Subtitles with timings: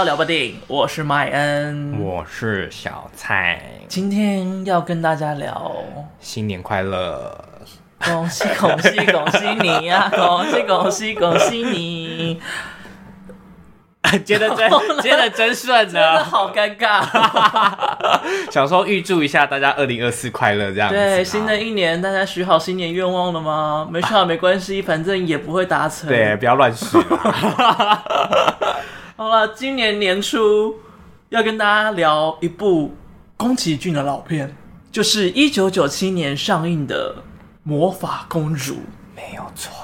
[0.00, 5.70] 到聊吧电影，我是麦恩，我是小蔡，今天要跟大家聊。
[6.18, 7.44] 新年快乐，
[8.06, 12.40] 恭喜恭喜恭喜你呀、 啊，恭喜恭喜恭喜你，
[14.24, 14.70] 接的真
[15.02, 17.04] 接的真顺呢，真的好尴尬，
[18.50, 23.86] 想说预祝一下大家二零二四快乐这样子，对，新的一年大家许好新年愿望了吗？
[23.92, 26.86] 没许好没关系，反正也不会达成，对，不要乱许。
[29.20, 30.74] 好了，今年年初
[31.28, 32.96] 要跟大家聊一部
[33.36, 34.56] 宫崎骏的老片，
[34.90, 37.16] 就是一九九七年上映的
[37.62, 38.72] 《魔法公主》。
[39.14, 39.74] 没有错，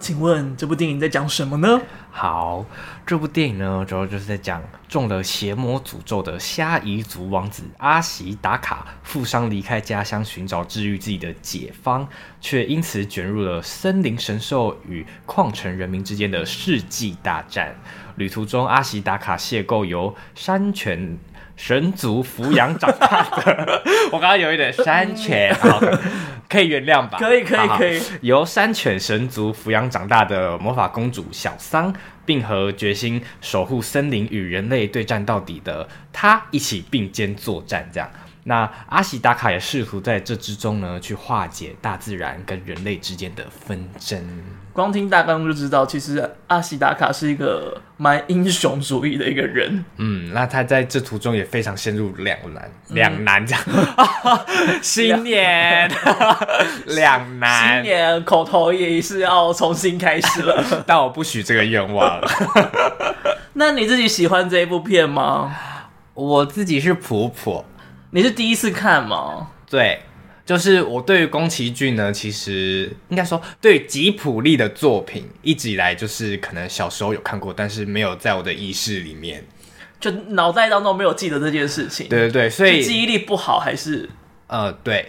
[0.00, 1.80] 请问这部电影在讲什么呢？
[2.10, 2.64] 好，
[3.06, 12.08] 这部电影呢，主要就是在讲中了邪魔诅咒的虾夷族王子阿喜达卡负伤离开家乡寻找治愈自己的解方，
[12.40, 17.76] 却因此卷入了森林神兽与矿城人民之间的世纪大战。
[18.16, 21.18] 旅途中，阿喜打卡邂逅由山犬
[21.56, 25.80] 神族抚养长大的， 我刚刚有一点山犬，好，
[26.48, 27.18] 可以原谅吧？
[27.18, 28.02] 可以，可以，可以。
[28.22, 31.94] 由山犬神族抚养长大的魔法公主小桑，
[32.26, 38.10] 并和决心守护森林与人类对战到底的他一起并肩作战，这样。
[38.46, 44.22] 那阿喜达卡也试图在这之中呢，去化解大自然跟人类之间的纷争。
[44.72, 49.84] 光听大纲就知道，其实阿喜达卡是一个蛮英雄主义的一个人。
[49.96, 53.64] 嗯，那他在这途中也非常陷入两难，两难这样。
[54.82, 55.88] 新年
[56.86, 62.20] 两难，新年口头也是要重新开始了， 但我不许这个愿望。
[63.54, 65.54] 那你自己喜欢这一部片吗？
[66.14, 67.64] 我自己是普普。
[68.14, 69.48] 你是第一次看吗？
[69.68, 70.00] 对，
[70.46, 79.44] 就是我对于宫崎骏呢，其实应该说对吉普力的作品，一直以来就是可能小时候有看过，但是没有在我的意识里面，
[79.98, 82.08] 就脑袋当中没有记得这件事情。
[82.08, 84.08] 对对对，所以记忆力不好还是？
[84.46, 85.06] 呃，对，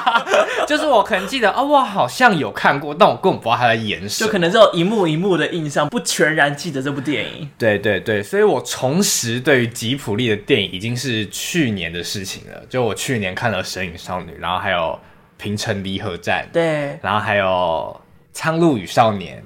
[0.66, 7.48] 就是我可能记得哦，我好像有看过，但我根本不知道他在演什么，就可能只有一幕一幕的印象，不全然记得这部电影。
[7.58, 12.62] 对对对，所以我重拾对于吉普力的电影已经是去年的事情了。
[12.68, 14.78] 就我去年看了《神隐少女》，然后还有
[15.36, 17.46] 《平城离合战》，对，然后还有
[18.32, 19.38] 《苍鹭与少年》。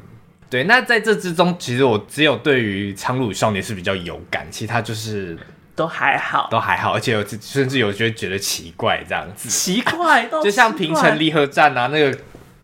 [0.48, 5.36] 对，那在这之中，其实我只有对于《苍鹭与少年》是比较有感，其他就是。
[5.76, 12.18] 都还好，都还好，而且有甚至有觉得觉得奇怪这样子，奇怪，就像平成离合站啊，那个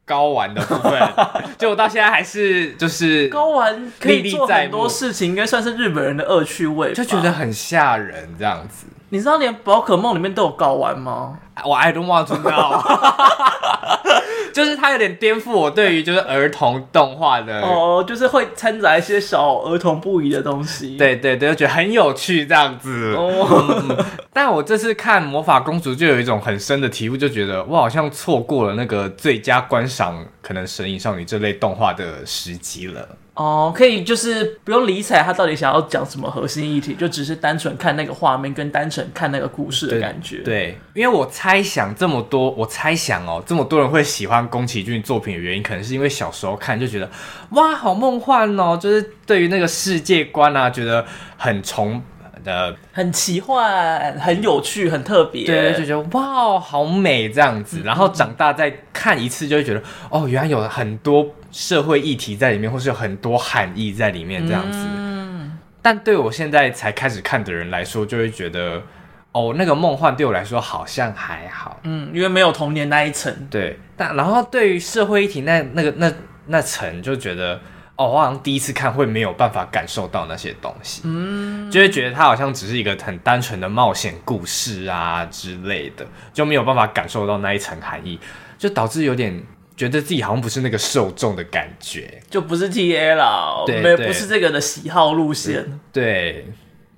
[0.07, 1.01] 睾丸的部分，
[1.59, 8.87] 就我到现在还是就是睾丸可以做很多事情，应该算是日本人的恶趣味，就觉得很吓人这样子。
[9.11, 11.39] 你知道连宝可梦里面都有睾丸吗？
[11.65, 12.83] 我 I don't want to know。
[14.53, 20.97] 就是它有点颠覆我对于就是儿童动画的哦，就是会掺杂一些小儿童不宜的东西。
[20.97, 23.15] 对对对，就觉得很有趣这样子。
[23.17, 33.09] 哦、嗯，但我这次看魔法公主就有一种很深的体悟，就觉得我好像错过了那个最佳观赏可能神隐少女这类动画的时机了。
[33.35, 40.37] 哦，可以就是不用理睬他到底想要讲什么核心议题，就只是单纯看那个画面跟单纯看那个故事的感觉。
[40.39, 47.11] 对，对，因为我猜想这么多，我猜想哦，这么多人会喜欢宫崎骏作品的原因，可能是因为小时候看就觉得
[47.53, 51.03] 哇，好梦幻哦，就是对于那个世界观啊，觉得
[51.39, 52.03] 很崇
[52.43, 57.83] 的，很奇幻，很有趣，很特别，对，就觉得哇，好美这样子。
[57.85, 61.27] 然后长大再看一次，就会觉得哦，原来有很多。
[61.53, 64.79] 社会议题在里面，或是有很多含义在里面，这样子。
[64.89, 65.59] 嗯。
[65.83, 68.81] 但对我现在才开始看的人来说，就会觉得，
[69.33, 71.79] 哦，那个梦幻对我来说好像还好。
[71.83, 73.31] 嗯，因为没有童年那一层。
[73.51, 73.79] 对。
[73.99, 76.11] 但然后对于社会议题那那个那
[76.47, 77.61] 那层，就觉得，
[77.97, 81.03] 哦，我好像第一次看会没有办法感受到那些东西。
[81.05, 81.71] 嗯。
[81.71, 88.19] 就会觉得它好像只是一个很单纯的冒险故事啊之类的，就没有办法感受到那一层含义，
[88.59, 89.43] 就导致有点。
[89.75, 95.81] 觉得自己好像不是那个受众的感觉，就不是 TA 了，对，没不是这个的喜好路线。
[95.91, 96.47] 对，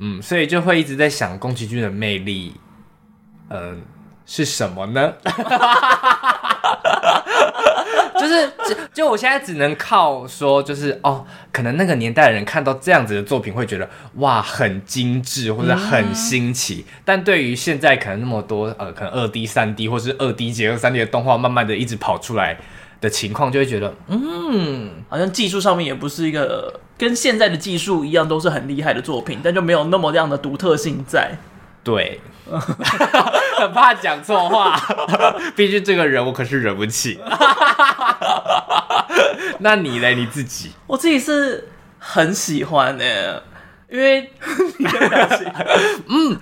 [0.00, 2.52] 嗯，所以就会一直在想宫崎骏的魅力，
[3.48, 3.76] 嗯、呃，
[4.26, 5.14] 是什么呢？
[8.24, 16.84] 就是就就我现在只能靠说，就是哦，可能那个年代的人看到这样子的作品会觉得哇，很精致或者很新奇。
[17.04, 22.56] 但对于现在可能那么多呃，可能二 D、三 D 或是二 D 结合三 D 的动画，慢慢的一直跑出来
[23.00, 31.32] 的情况，就会觉得嗯，好像技术上面也不是一个跟现在的技术一样都是很厉害的作品，但就没有那么这样的独特性在。
[31.84, 32.20] 对。
[33.56, 34.78] 很怕讲错话，
[35.56, 37.18] 毕竟这个人我可是惹不起。
[39.60, 40.14] 那你嘞？
[40.14, 40.72] 你自己？
[40.86, 43.42] 我自己是很喜欢的，
[43.88, 44.30] 因因为
[44.76, 45.50] 你的表情，
[46.08, 46.36] 嗯，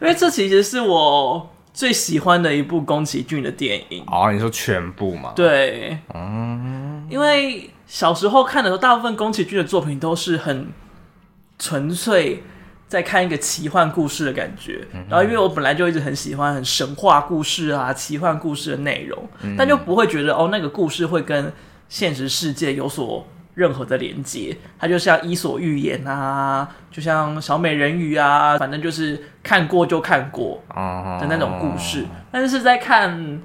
[0.00, 4.02] 因为这其实是我最喜欢的一部宫崎骏的电影。
[4.06, 5.32] 哦，你说全部吗？
[5.36, 10.72] 对，嗯，因为小时候看的时候，大部分宫崎骏的作品都是很
[11.58, 12.42] 纯粹。
[12.92, 21.50] 在看一个奇幻故事的感觉，然后因为我本来就一直很喜欢很神话故事啊、奇幻故事的内容，但就不会觉得哦，那个故事会跟
[21.88, 24.54] 现实世界有所任何的连接。
[24.78, 32.04] 它就像伊索寓言啊，就像小美人鱼啊，反正就是看过就看过的那种故事。
[32.30, 33.40] 但是在看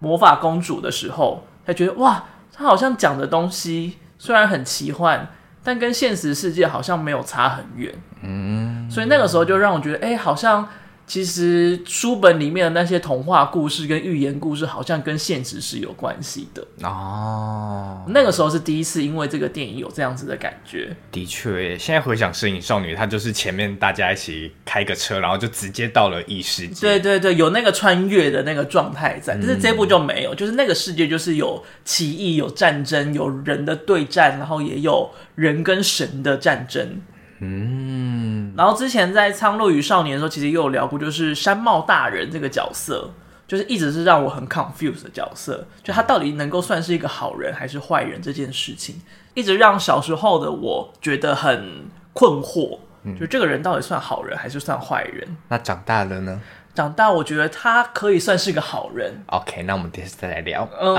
[0.00, 5.28] 魔法公主的时候，才觉得哇，它好像讲的东西虽然很奇幻，
[5.68, 7.94] 但跟现实世界好像没有差很远。
[8.22, 10.66] 嗯，所以那个时候就让我觉得，哎、欸，好像
[11.08, 18.04] 其实书本里面的那些童话故事跟寓言故事，好像跟现实是有关系的哦。
[18.08, 20.94] 那个时候是第一次，因为这个电影有这样子的感觉。
[21.10, 26.86] 的确，现在回想《摄影少女》，她就是前面大家一起开个车，然后就直接到了异世界。
[26.86, 37.00] 对对对，有那个穿越的那个状态在，但是这部就没有，就是那个世界就是有奇异、有战争、有人的对战，然后也有人跟神的战争。
[37.40, 43.08] 嗯，然后之前在《苍鹭与少年》的时候，其实也有聊过，就是山茂大人这个角色，
[43.46, 49.00] 就是一直是让我很 confused 的角色，就他到底能够算是一个好人还是坏人这件事情，
[49.34, 52.80] 一直让小时候的我觉得很困惑，
[53.16, 55.36] 就这个人到底算好人还是算坏人？
[55.50, 56.40] 那长大了呢？
[56.74, 59.22] 长大，我觉得他可以算是个好人。
[59.26, 60.68] OK，那我们等下再来聊。
[60.80, 60.96] 嗯，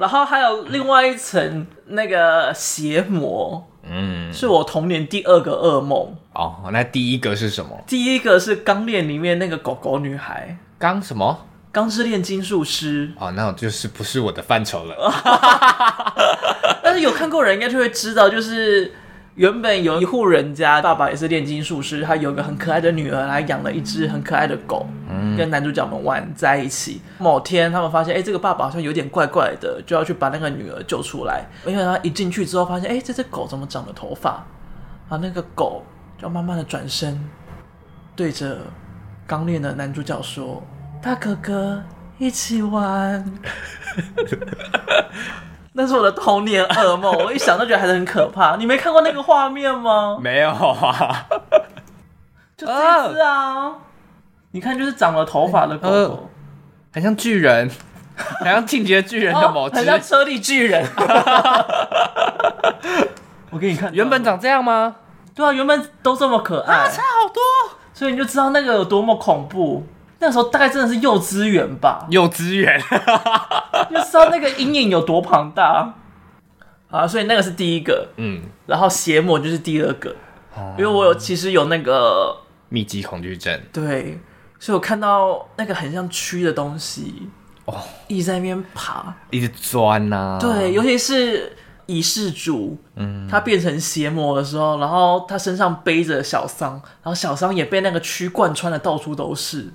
[0.00, 3.68] 然后还有另外一层那个邪魔。
[3.84, 6.70] 嗯，是我童年第二个噩梦哦。
[6.72, 7.78] 那第一个是什么？
[7.86, 10.56] 第一个是《钢炼》里面那个狗狗女孩。
[10.78, 11.46] 钢什么？
[11.70, 13.12] 钢之炼金术师。
[13.18, 15.12] 哦，那就是不是我的范畴了。
[16.82, 18.92] 但是有看过人应该就会知道，就是。
[19.34, 27.00] 原本有一户人家，爸爸也是炼金术师，他有个很可爱的女儿，来养了一只很可爱的狗，嗯、跟男主角们玩在一起。
[27.16, 31.46] 某天，他们发现，哎、欸，这个爸爸好像有点怪怪的，就要去把那个女儿救出来。
[31.64, 34.32] 因为他一进去之后，发现，哎、欸，这只狗怎么长了头发？
[35.08, 35.82] 啊，那个狗
[36.22, 37.20] 就慢慢的转身，
[38.14, 38.58] 对着
[39.26, 40.62] 刚练的男主角说
[41.02, 41.82] ：“大哥哥，
[42.16, 43.24] 一起玩。
[45.74, 48.54] ”那是我的童年噩梦，我一想都觉得还是很可怕。
[48.54, 50.16] 你没看过那个画面吗？
[50.22, 51.26] 没有啊，
[52.56, 52.72] 就这
[53.08, 53.72] 次啊！
[54.52, 56.18] 你看，就是长了头发的狗狗，呃，
[56.92, 57.68] 很像巨人，
[58.14, 60.86] 很像进阶巨人的某只，很像车力巨人。
[63.50, 64.94] 我给你看，原本长这样吗？
[65.34, 69.86] 对啊，原本都这么可爱，啊，差好多，所以你就知道那个有多么恐怖。
[70.18, 72.80] 那时候大概真的是幼稚园吧，幼稚园，
[73.90, 75.94] 就知道那个阴影有多庞大。
[76.92, 77.06] 啊！
[77.06, 80.14] 所以那个是第一个，嗯，然后邪魔就是第二个，
[80.54, 82.36] 嗯、因为我有其实有那个
[82.68, 84.20] 密集恐惧症，对，
[84.58, 87.30] 所以我看到那个很像蛆的东西
[87.64, 91.56] 哦，一直在那边爬，一直钻呐、啊，对，尤其是
[91.92, 96.72] 乙事主，嗯，他变成邪魔的时候，然后他身上背着小桑，
[97.02, 99.70] 然后小桑也被那个蛆贯穿的到处都是。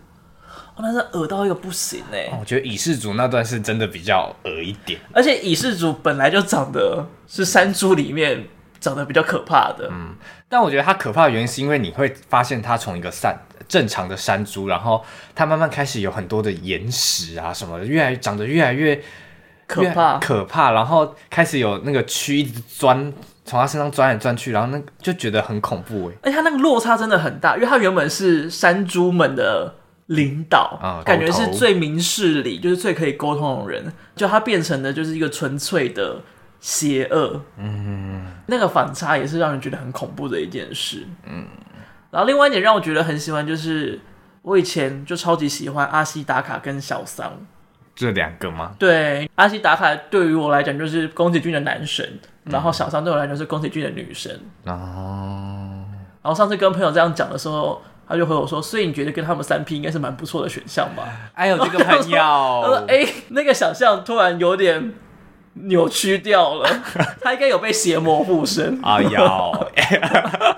[0.76, 2.38] 哦、那是恶到一个不行哎、哦！
[2.40, 8.46] 我觉得乙事主那段是真的比较恶一点，而且乙事主本来就长得是山猪里面
[8.80, 9.90] 长得比较可怕的。
[9.92, 10.16] 嗯，
[10.48, 13.36] 但我觉得他可怕的原因是因为你会发现他从一个山
[13.68, 15.04] 正常的山猪，然后
[15.34, 19.02] 它慢慢开始有很多的岩石啊什么的，越来长得越来越
[19.68, 23.14] 可怕可怕，然后开始有那个蛆一直钻
[23.46, 26.14] 从他身上钻来钻去，然后那就觉得很恐怖哎！
[26.24, 29.76] 而且它那个落差真的很大，因为他原本是山猪们的。
[30.08, 36.22] 领导、啊、感觉是最明事理，就是最可以沟通的人，就他变成的就是一个纯粹的
[36.62, 37.42] 邪恶。
[37.58, 41.06] 嗯，那个反差也是让人觉得很恐怖的一件事。
[41.26, 41.46] 嗯，
[42.10, 44.00] 然后另外一点让我觉得很喜欢，就是
[44.44, 47.34] 我以前就超级喜欢阿西达卡跟小桑
[47.98, 48.72] 这两个吗？
[48.80, 52.06] 对，阿西达卡对于我来讲就是宫崎骏的男神，
[52.46, 54.40] 嗯、然后小桑对我来讲是宫崎骏的女神。
[54.66, 55.84] 哦，
[56.24, 57.82] 然后上次跟朋友这样讲的时候。
[58.10, 61.04] 他就回我说：“所以你觉得跟他们三 P 应该是蛮不错的选项吧？”
[61.36, 62.18] 哎呦，这个朋友，
[62.64, 64.94] 他说：“哎、欸，那个想象突然有点
[65.56, 66.70] 扭曲掉了，
[67.20, 69.68] 他应该有被邪魔附身。”哎呦，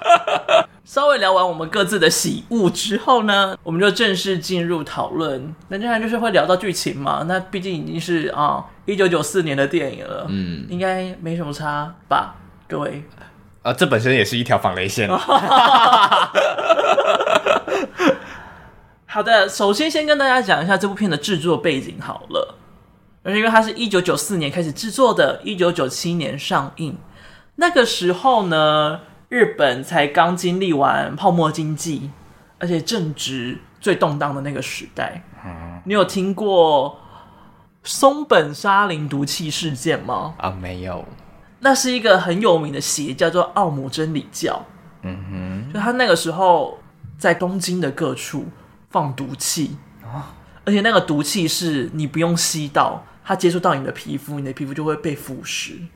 [0.99, 5.55] 稍微聊完我们各自的喜恶之后呢，我们就正式进入讨论。
[5.69, 7.23] 那当然就是会聊到剧情嘛。
[7.25, 12.35] 那毕竟已经是啊，一九九四年的电影了，嗯，应该没什么差吧，
[12.67, 13.01] 各位。
[13.61, 15.09] 啊，这本身也是一条防雷线。
[19.05, 22.55] 好的，首先先跟大家讲一下这部片的制作背景好了，
[23.23, 26.97] 而因为它是一九九四年开始制作的，一九九七年上映。
[27.55, 32.09] 那个时候呢，日本才刚经历完泡沫经济，
[32.57, 35.23] 而且正值最动荡的那个时代。
[35.45, 36.99] 嗯，你有听过
[37.83, 40.33] 松本沙林毒气事件吗？
[40.37, 41.05] 啊，没有。
[41.59, 44.65] 那是一个很有名的邪，叫做奥姆真理教。
[45.03, 46.79] 嗯哼，就他那个时候
[47.17, 48.47] 在东京的各处
[48.89, 50.33] 放毒气啊，
[50.65, 55.87] 而且那个毒气是你不用吸到，它接触到你的皮肤，你的皮肤就会被腐蚀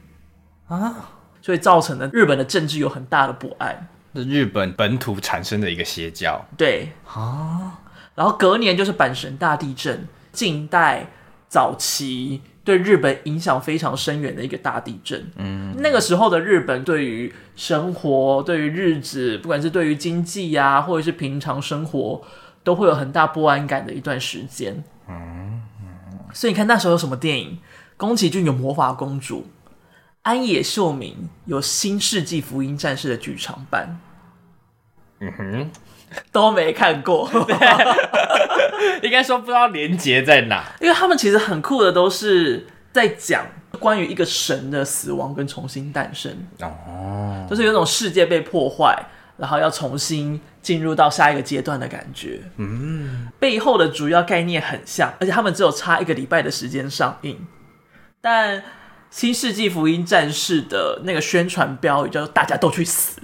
[0.67, 1.09] 啊。
[1.43, 6.45] 所以造成了日本的政治有很大的不安，是日本本土产生的一个邪教。
[6.55, 7.81] 对啊，
[8.15, 11.07] 然后隔年就是阪神大地震，近代
[11.49, 15.29] 早期对日本影响非常深远的一个大地震。
[15.35, 22.21] 嗯，那个时候的日本对于生活、对于日子，不管是对于经济呀、啊，或者是平常生活，
[22.63, 24.81] 都会有很大不安感的一段时间。
[25.09, 25.61] 嗯，
[26.31, 27.59] 所以你看那时候有什么电影？
[27.97, 29.41] 宫崎骏有《魔法公主》。
[30.23, 33.99] 安野秀明有《新世纪福音战士》的剧场版，
[35.19, 35.71] 嗯哼，
[36.31, 37.29] 都没看过，
[39.03, 43.45] 应该说不知道连结在哪，因为他们其实很酷的，都是在讲
[43.79, 46.31] 关于一个神的死亡跟重新诞生。
[46.61, 48.97] 哦，就是有种世界被破坏，
[49.35, 57.45] 然后要重新进入到下一个阶段的感觉，嗯，背后的主要概念很像，而且他们只有差一个礼拜的时间上映，
[58.21, 58.63] 但。
[59.13, 63.21] 新世纪福音战士的那个宣传标语叫做“大家都去死”，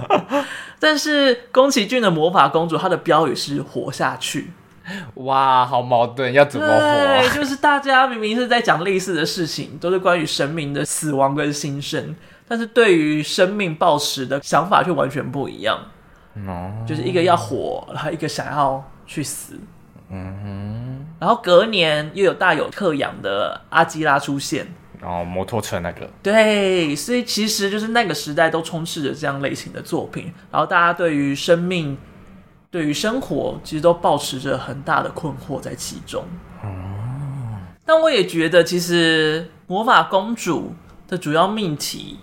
[0.78, 4.50] 但是宫崎骏的魔法公主，她的标语是“活下去”。
[5.14, 6.78] 哇，好矛盾，要怎么活？
[6.78, 12.14] 对，就是大家明明是在讲类似的事情，都是关于生命的死亡跟新生，
[12.46, 15.78] 但是对于生命暴食的想法却完全不一样。
[16.46, 19.58] 哦，就是一个要活，然后一个想要去死。
[20.12, 24.66] 嗯哼，然后隔年又有大有克洋的阿基拉出现，
[25.00, 31.96] 然后，摩托车那个，对，所以其实就是那个时代都充斥着这样类型的作品，然后大家对于生命、
[32.72, 36.24] 对于生活，其实都抱持着很大的困惑在其中。
[36.62, 36.68] 哦，
[37.86, 40.74] 但我也觉得，其实魔法公主
[41.06, 42.18] 的主要命题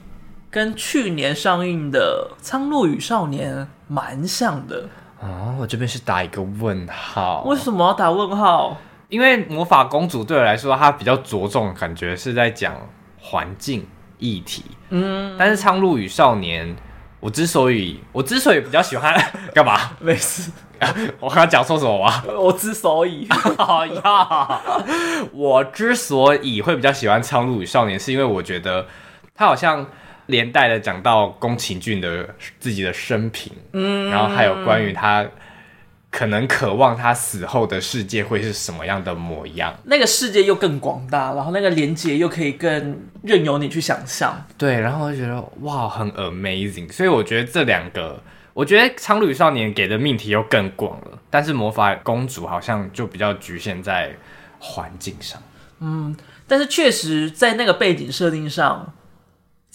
[0.51, 3.56] 跟去年上映的《苍鹭与少年》
[3.88, 4.89] 蛮像的。
[5.19, 7.41] 哦，我这边是打一个问号。
[7.45, 8.77] 为什么要打问号？
[9.09, 12.75] 因为魔法公主对我来说，它比较着重感觉是在讲
[13.19, 13.88] 环境
[14.19, 14.63] 议题。
[14.89, 16.75] 嗯，但是苍鹭与少年，
[17.19, 19.15] 我之所以我之所以比较喜欢，
[19.55, 19.79] 干嘛？
[20.00, 20.51] 没事。
[21.19, 22.24] 我刚刚讲错什么吗？
[22.38, 24.62] 我之所以，好 呀，
[25.33, 28.86] 我之所以会比较喜欢苍鹭与少年，是因为我觉得
[29.33, 29.88] 它好像。
[30.27, 35.25] 连带的讲到宫崎骏的自己的生平，嗯，然后还有关于他
[36.10, 44.46] 可能渴望他死后的世界会是什么样的模样，那个世界又更广大，然后那个连接又可以更任由你去想象。
[44.57, 46.91] 对，然后我就觉得哇，很 amazing。
[46.91, 48.22] 所以我觉得这两个，
[48.53, 54.15] 我觉得《苍鹭少年》给的命题又更广了，但是《魔法公主》好像就比较局限在
[54.60, 55.41] 环境上。
[55.79, 56.15] 嗯，
[56.48, 58.93] 但是确实在那个背景设定上。《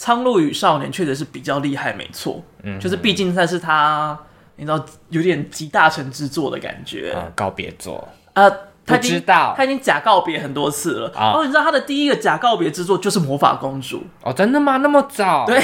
[0.03, 4.19] 苍鹭与少年》确实是比较厉害，没错，嗯，就是毕竟算是他，
[4.57, 8.51] 你知道有点集大成之作的感觉，啊、告别作，呃，
[8.85, 9.55] 他知道。
[9.57, 14.79] 他已经假告别很多次了，啊，哦，你知道他的第一个假告别之作就是《魔法公主》哦，真的吗？
[14.79, 15.47] 那么早？
[15.47, 15.63] 对，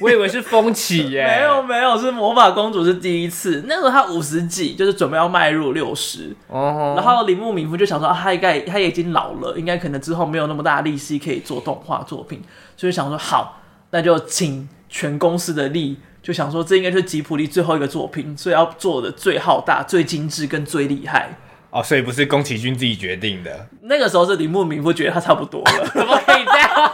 [0.00, 12.42] 我以为是风起耶，没有没有，是《魔法公主》是第一次，那时候他五十几，就是准备要迈入六十，哦，然后铃木敏夫就想说，啊、他应该他也已经老了，应该可能之后没有那么大的力气可以做动画作品，
[12.76, 13.60] 所以想说好。
[13.96, 21.34] 那就请全公司的力，就想说这应该是吉普力最后一个作品，所以要做的最浩大、最精致跟最厉害
[21.70, 21.82] 哦。
[21.82, 23.68] 所以不是宫崎骏自己决定的。
[23.84, 26.92] 那个时候是铃木敏夫觉得他差不多了， 怎么可以这样？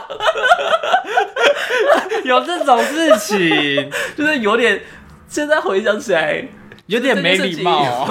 [2.23, 4.81] 有这种事情，就是有点。
[5.27, 6.41] 现在回想起来，
[6.85, 8.07] 有点没礼貌啊。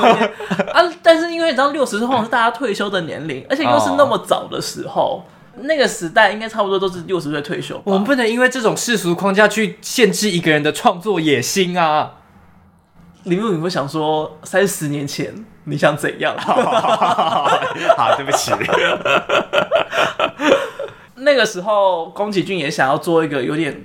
[1.02, 5.24] 但是因为你知道，六十岁是大家退休的年龄，而且又是那么早的时候。
[5.62, 7.80] 那个时代应该差不多都是六十岁退休。
[7.84, 12.14] 我们不能因为这种世俗框架去限制一个人的创作野心啊！
[13.24, 16.36] 林木，你不想说三十年前你想怎样？
[16.38, 16.54] 好，
[17.96, 18.52] 好，对不起。
[21.16, 23.84] 那个时候，宫崎骏也想要做一个有点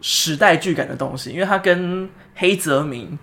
[0.00, 3.18] 时代剧感的东西，因为他跟黑泽明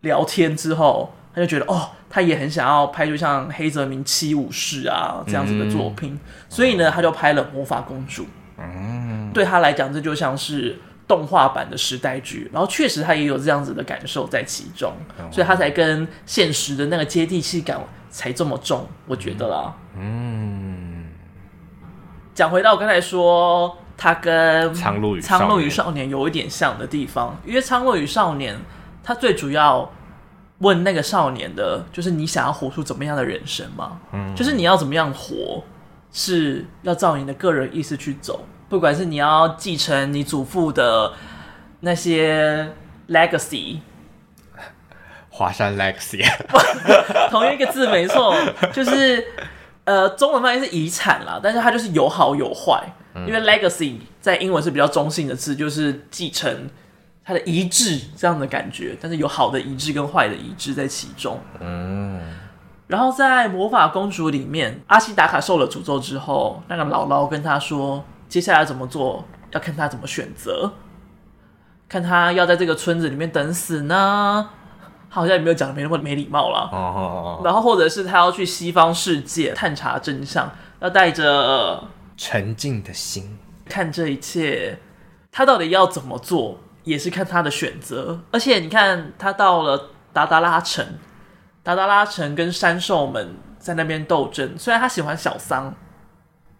[0.00, 1.14] 聊天之后。
[1.34, 8.24] 他就觉得哦，他也很想要拍就像黑泽明七武士啊这样子的作品，嗯、所以呢，他就拍了《魔法公主》。
[8.58, 19.74] 嗯，对他来讲，这就像是动画版的时代剧，然后确实他也有这样子的感受在其中，嗯、所以他才跟现实的那个接地气感才这么重，我觉得啦。
[19.98, 21.06] 嗯，
[22.34, 28.54] 讲回到我刚才说，他跟《苍鹭与苍鹭与少年》有一点像的地方，因为《苍鹭与少年》
[29.02, 29.90] 他最主要
[30.62, 34.00] 问那个少年的就是你想要活出怎么样的人生吗？
[34.12, 35.62] 嗯，就是你要怎么样活，
[36.12, 41.12] 是要照你的个人意识去走，不管是你要继承你祖父的
[41.80, 42.72] 那些
[43.08, 43.80] legacy，
[45.28, 46.24] 华山 legacy，
[47.30, 48.34] 同一个字没错，
[48.72, 49.24] 就是
[49.84, 52.82] 呃，中文翻译是遗产啦，但是它就是有好有坏。
[53.26, 56.70] 因为 legacy 在英文是比较中性的字，就是继承
[57.24, 61.38] 他的一致这样的感觉，但是有好的一致跟坏的一致在其中。
[61.60, 62.20] 嗯，
[62.86, 70.72] 然后在魔法公主里面，阿西达卡受了诅咒之后，那个姥姥跟他说，接下来怎么做要看他怎么选择，
[71.88, 74.48] 看他要在这个村子里面等死呢，
[75.10, 76.68] 他好像也没有讲的没那么没礼貌了。
[76.72, 80.50] 哦，然后或者是他要去西方世界探查真相，
[80.80, 81.84] 要带着。
[82.14, 84.78] 沉静的心，看这一切，
[85.32, 88.20] 他到底要怎么做，也是看他的选择。
[88.30, 90.86] 而且你看，他到了达达拉城，
[91.62, 94.58] 达达拉城跟山兽们在那边斗争。
[94.58, 95.74] 虽然他喜欢小桑，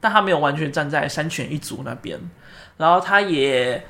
[0.00, 2.18] 但他没有完全站在山犬一族那边。
[2.76, 3.86] 然后他也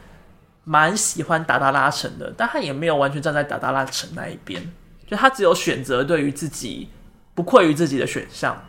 [0.65, 4.73] 蛮喜欢达达拉城的，但他也没有完全站在达达拉城那一边。
[5.07, 6.89] 就他只有选择对于自己
[7.35, 8.63] 不愧于自己的选项。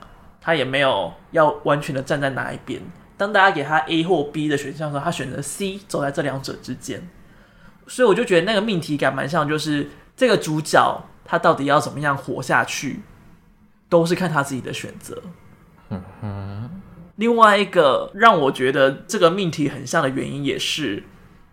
[0.45, 2.81] 他也没有要完全的站在哪一边。
[3.15, 7.01] 当大家给他 A 或 B 的选项的时候，他选择 C，走在这两者之间。
[7.87, 13.01] 所以我就觉得那个命题感蛮像，就是这个主角他到底要怎么样活下去，
[13.89, 15.21] 都是看他自己的选择。
[15.89, 16.81] 嗯哼。
[17.17, 21.03] 另外一个让我觉得这个命题很像的原因，也是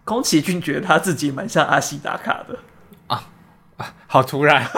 [0.05, 2.59] 宫崎骏觉得他自己蛮像阿西达卡的
[3.09, 3.25] 啊
[3.77, 4.67] 啊，好突然。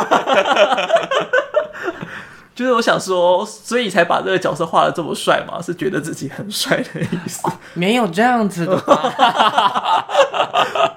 [2.54, 5.60] 就是我想说，所以才把这个角色画的这么帅嘛？
[5.62, 7.46] 是觉得自己很帅的意思？
[7.48, 7.52] 哦？
[7.74, 10.06] 没有这样子的吧？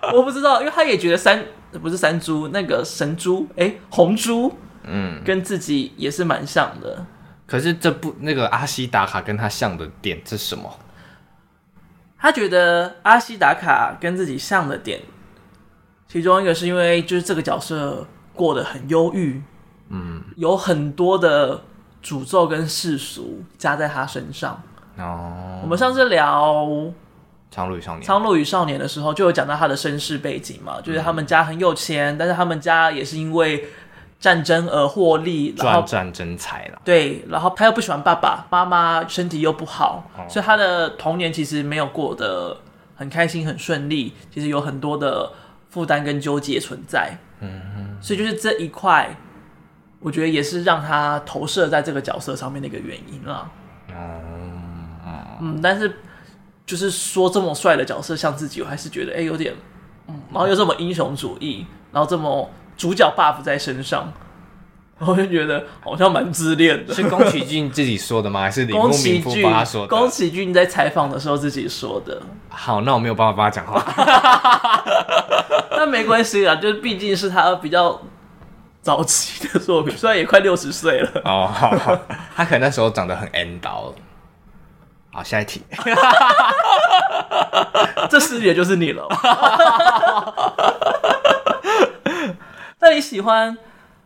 [0.14, 1.46] 我不知道，因为他也觉得三
[1.82, 4.54] 不是三猪，那个神猪，哎，红猪，
[4.84, 7.06] 嗯，跟自己也是蛮像的。
[7.48, 10.80] 可是这部那个阿西达卡跟他像的点是什么？
[12.18, 15.00] 他觉得阿西达卡跟自己像的点，
[16.08, 19.42] 其中一个是因为就是这个角色过得很忧郁。
[19.90, 21.62] 嗯，有很多的
[22.04, 24.62] 诅咒跟世俗加在他身上。
[24.98, 26.64] 哦，我们上次聊
[27.52, 33.66] 《苍鹭与少年》《苍鹭与少年》的时候，就有讲到他的身世背景嘛，就是他们家很有钱，嗯、但是他们家也是因为
[34.20, 36.82] 战争而获利，赚战争财了。
[36.84, 42.58] 对，然后他又不喜欢爸爸妈妈，身体又不好，哦、所以他的童年其实没有过得
[42.96, 45.32] 很开心、很顺利，其实有很多的
[45.70, 47.18] 负担跟纠结存在。
[47.42, 49.16] 嗯哼，所以就是这一块。
[50.06, 53.50] 我觉得也是让他投射在这个角色上面的一个原因啦。
[55.42, 55.98] 嗯，但是
[56.64, 59.56] 就是说这么帅的角色像自己，我还是觉得哎、欸、有点，
[60.08, 64.14] 嗯，然后又这么英雄主义，然后这么主角 buff 在身上，
[65.00, 66.94] 我就觉得好像蛮自恋的。
[66.94, 68.42] 是宫崎骏自己说的吗？
[68.42, 69.88] 还是铃木敏夫他说的？
[69.88, 72.22] 宫崎骏在采访的时候自己说的。
[72.50, 73.84] 好，那我没有办法帮他讲话。
[75.76, 78.00] 那没关系啊，就是毕竟是他比较。
[78.86, 82.00] 早期的作品，虽然也快六十岁了哦，好好，
[82.36, 83.92] 他可能那时候长得很 N 刀。
[85.12, 85.64] 好，下一题，
[88.12, 89.08] 这师姐就是你了。
[92.80, 93.58] 那你喜欢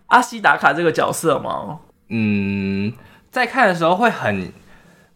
[0.08, 1.80] 阿西达卡这个角色吗？
[2.08, 2.94] 嗯，
[3.30, 4.54] 在看的时候会很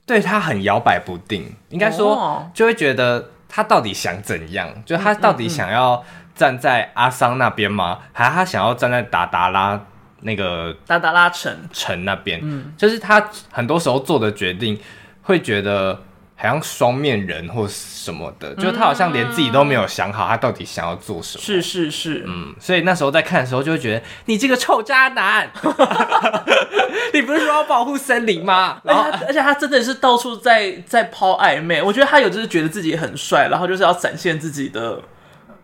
[0.05, 5.93] 对他很摇摆不定，应该说就会觉得他到底想怎样，就他到底想要。
[5.93, 7.99] 嗯嗯嗯站在阿桑那边吗？
[8.11, 9.79] 还是他想要站在达达拉
[10.21, 12.39] 那个达达拉城城那边？
[12.41, 14.79] 嗯，就是他很多时候做的决定，
[15.21, 16.01] 会觉得
[16.35, 21.43] 好像双面人或什么的，嗯、就是他好像连自己都没有想好，他到底想要做什么。
[21.43, 25.49] 是是是，嗯，所以那时候在看的时候，就会觉得你这个臭渣男，
[27.13, 28.79] 你不是说要保护森林吗？
[28.83, 34.99] 然后，而且他真的是到处在在抛暧昧，我觉得他有就是觉得自己很帅，然后就是要展现自己的。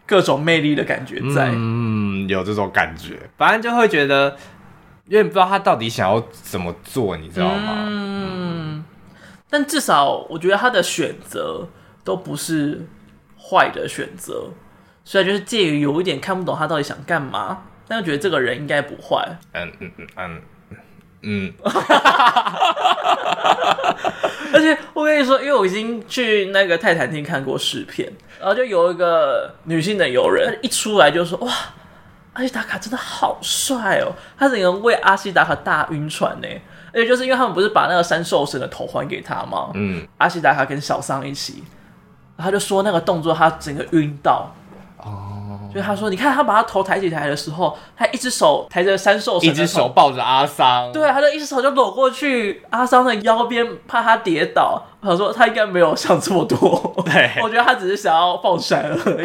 [0.09, 4.35] 各种魅力的感觉在，嗯，有这种感觉，反正就会觉得，
[5.05, 7.75] 因为不知道他到底想要怎么做，你知道吗？
[7.77, 8.83] 嗯，
[9.51, 11.67] 但至少我觉得他的选择
[12.03, 12.87] 都不是
[13.37, 14.49] 坏的选择，
[15.05, 19.37] 所以就是介于有一点看不懂他到底想干嘛，但又觉得这个人应该不坏。
[19.53, 20.41] 嗯嗯嗯嗯
[21.21, 21.53] 嗯，
[24.59, 28.11] 而且我跟你说，因为我已经去那个泰坦厅看过试片。
[28.39, 31.51] 然后就有一个女性的友人一出来就说：“哇，
[32.33, 36.47] 阿西达卡真的好帅哦！”他整个为阿西达卡大晕船呢。
[36.91, 39.71] 而且就是因为他们不是把那个三兽神的头还给他吗？
[39.75, 41.63] 嗯，阿西达卡跟小桑一起，
[42.37, 44.51] 他就说那个动作他整个晕到。
[45.73, 54.81] 就他说，你看他把他头抬起来的时候，他一只手抬着三兽神，一只手抱着阿桑，对，他就一只手就搂过去阿桑的腰边，怕他跌倒。
[55.01, 59.23] 我想说他应该没有想这么多，对， 我觉得他只是想要放闪而已。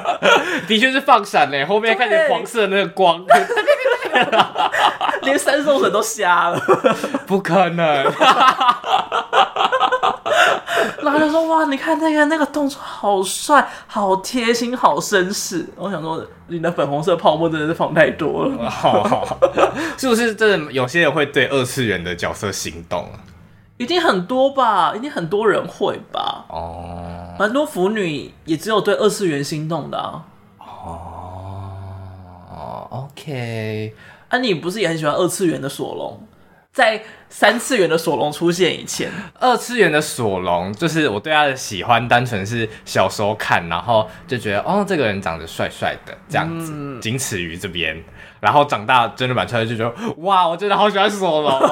[0.66, 3.22] 的确是放闪呢，后面看见黄色的那个光，
[5.22, 6.58] 连三兽神都瞎了，
[7.26, 8.10] 不可能。
[11.02, 18.70] 然后他就说：“哇，你看那个那个动作好帅，好贴心，好绅士。”我想说，你的粉红色泡沫真的是放太多了。
[18.70, 19.38] 好好，
[19.96, 23.20] 是不是真的有些人会对二次元的角色心动啊？
[23.78, 26.44] 一定很多吧，一定很多人会吧。
[26.48, 30.22] 哦，蛮多腐女也只有对二次元心动的啊。
[32.52, 33.94] 哦，OK，
[34.28, 36.20] 啊，你不是也很喜欢二次元的索隆？
[36.72, 48.02] 在三次元的索隆出现以前，二次元的索隆就是我对他的喜欢，单纯是小时候看，然后就觉得哦，这个人长得帅帅的这样子，仅此于这边。
[48.38, 51.60] 然后长大真人版出来就觉得哇，我真的好喜欢索隆，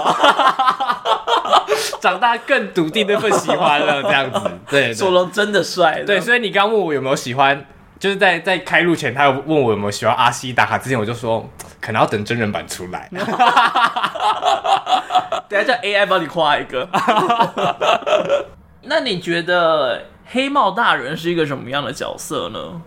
[2.00, 4.40] 长大更笃定那份喜欢了这样子。
[4.68, 6.02] 对，索隆真的帅。
[6.04, 7.64] 对，所以你刚问我有没有喜欢，
[7.98, 11.48] 就是在在开录前，他有问我有没有喜欢阿西打卡之前，我就说
[11.80, 13.08] 可能要等真人版出来。
[15.48, 16.88] 等下叫 AI 帮你画一个。
[18.82, 22.82] 那你觉得黑帽大人是一个什么样的角色呢？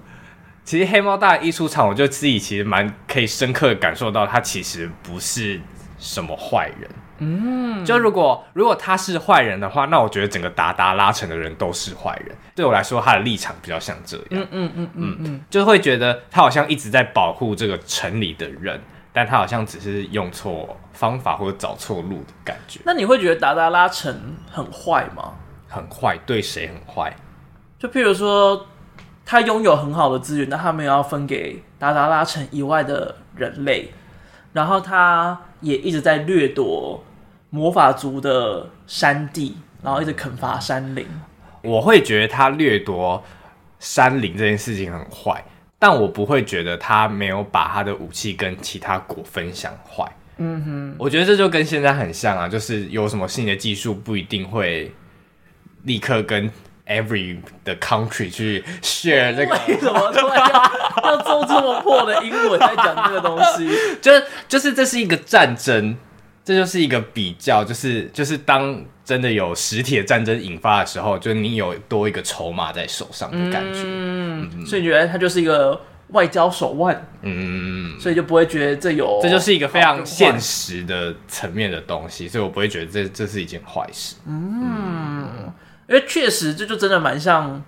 [0.64, 5.60] 其实黑帽大人一出场，我就自己其实蛮可以深刻的感受到，他其实不是
[5.98, 6.90] 什么坏人。
[7.22, 12.36] 嗯，就如果如果他是坏人的话，那我觉得整个达达拉城的人都是坏人。
[12.56, 14.26] 对我来说，他的立场比较像这样。
[14.32, 18.82] 嗯嗯嗯嗯嗯，就会觉得他好像一直在保护这个城里的人。
[19.14, 22.80] 但他好像只是用错方法或者找错路的感觉。
[22.86, 25.34] 那你会觉得达达拉城很坏吗？
[25.68, 27.14] 很坏，对谁很坏？
[27.78, 28.66] 就譬如说，
[29.26, 33.92] 他拥有很好的资源，但他没有要分给达达拉城以外的人类。
[34.54, 37.04] 然后他也一直在掠夺
[37.52, 41.06] 魔法族的山地，然后一直砍伐山林。
[41.62, 43.24] 我会觉得他掠夺
[43.78, 45.44] 山林这件事情很坏。
[45.78, 50.06] 但我不会觉得他没有把他的武器跟其他国分享坏。
[50.38, 54.92] 嗯哼，我觉得这就跟现在很像啊，就是有什么新的技术不一定会
[55.84, 56.50] 立刻跟
[56.86, 59.60] every 的 country 去 share 这个。
[59.68, 63.68] 为什么突然要要做这么破的英文在讲这个东西？
[64.00, 65.98] 就是就是这是一个战争。
[66.52, 73.80] 这就是一个比较，就是就是当真的有实体的战争引发的时候，就是你有多一个筹码在手上的感觉。
[73.86, 77.08] 嗯，嗯，所以你觉得它就是一个外交手腕。
[77.22, 84.18] 嗯，所以就不会觉得这有，这就是一个非常现实的层面的东西，所以我不会觉得这这是一件坏事。
[84.28, 85.54] 嗯，嗯，
[85.88, 87.64] 因为确实这就真的蛮像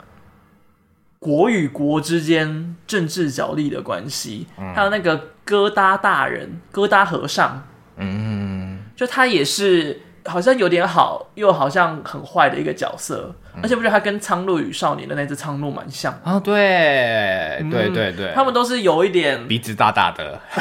[1.19, 4.45] 国与国之间政治角力的关系。
[4.57, 7.65] 嗯，还有那个疙瘩大人、疙瘩和尚。
[7.95, 8.52] 嗯，
[8.95, 16.41] 就他也是好像有点好，又好像很坏的一个角色，嗯、而且不觉得他跟《苍鹭与少年》的那只苍鹭蛮像啊、哦？
[16.43, 20.39] 对，嗯、对对对，他们都是有一点鼻子大大的，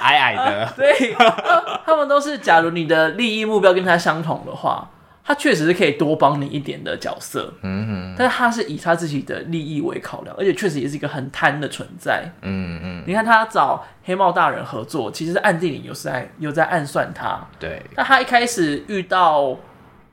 [0.00, 1.14] 矮矮的，啊、对，
[1.86, 4.88] 他们都是，假如你的利益目标跟他相同的话。
[5.28, 13.04] 他确实是可以多帮你一点的角色，嗯，但是他是以他自己的利益为考量，而且确实也是一个很贪的存在，嗯嗯。
[13.06, 17.82] 你看他找黑帽大人合作，其实是暗地里有在有在暗算他，对。
[17.94, 19.54] 那他一开始遇到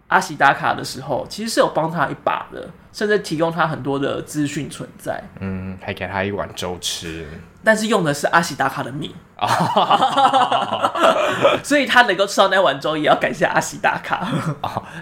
[0.08, 7.26] 阿喜达卡的时候，其实是有帮他一把的，甚至提供他很多的资讯存在，嗯，还给他一碗粥吃。
[7.64, 8.92] 但是用的是阿喜达卡的
[9.40, 9.48] 命，
[11.64, 14.28] 所以他能够吃到那碗粥，也要感谢阿喜打卡。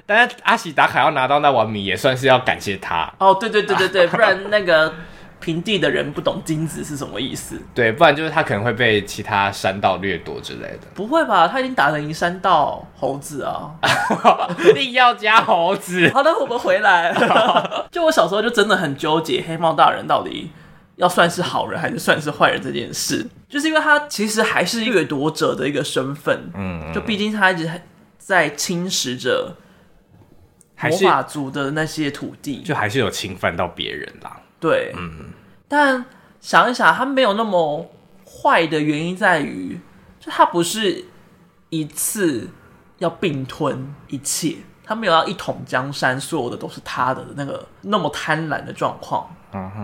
[0.05, 3.11] 但是阿喜打卡要拿到那碗米，也算是要感谢他。
[3.17, 4.93] 哦，对对对对对，不然那个
[5.39, 7.61] 平地的人不懂金子是什么意思。
[7.75, 10.79] 对，不然就是他可能会被其他山道掠夺之类的。
[10.93, 11.47] 不会吧？
[11.47, 13.71] 他已经打得赢山道猴子啊！
[14.63, 16.09] 一定要加猴子。
[16.13, 17.13] 好的，我们回来。
[17.91, 20.51] 就我小时候就真的很纠结，黑猫大人到底。
[20.95, 27.69] 要算是好人还是算是坏人这件事，就是因为他其实还是掠夺者的一个身份，嗯，就毕竟他一直
[28.17, 29.55] 在侵蚀着
[30.79, 34.39] 魔法族的那些土地，就还是有侵犯到别人啦。
[34.59, 35.31] 对，嗯，
[35.67, 36.05] 但
[36.39, 37.89] 想一想，他没有那么
[38.25, 39.79] 坏的原因在于，
[40.19, 41.05] 就他不是
[41.69, 42.47] 一次
[42.99, 49.35] 要并吞一切，他没有要一统江山，所有的都是他的那个那么贪婪的状况。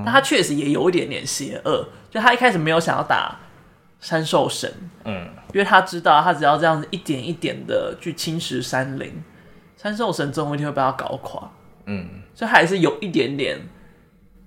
[0.04, 3.38] 但他确实也有一点点邪恶，就他一开始没有想要打
[4.00, 4.72] 山兽神，
[5.04, 9.12] 嗯，因为他知道他只要这样子一点一点的去侵蚀山林，
[9.78, 11.50] 山兽神总有一天会被他搞垮，
[11.86, 13.60] 嗯，所以还是有一点点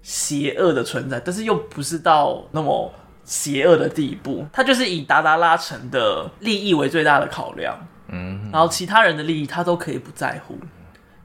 [0.03, 2.93] 邪恶的存在，但是又不是到那么
[3.25, 4.45] 邪恶的地步。
[4.53, 10.59] 他就是以达达拉城的利益为最大的考量，嗯，然后其他人的利益他都可以不在乎，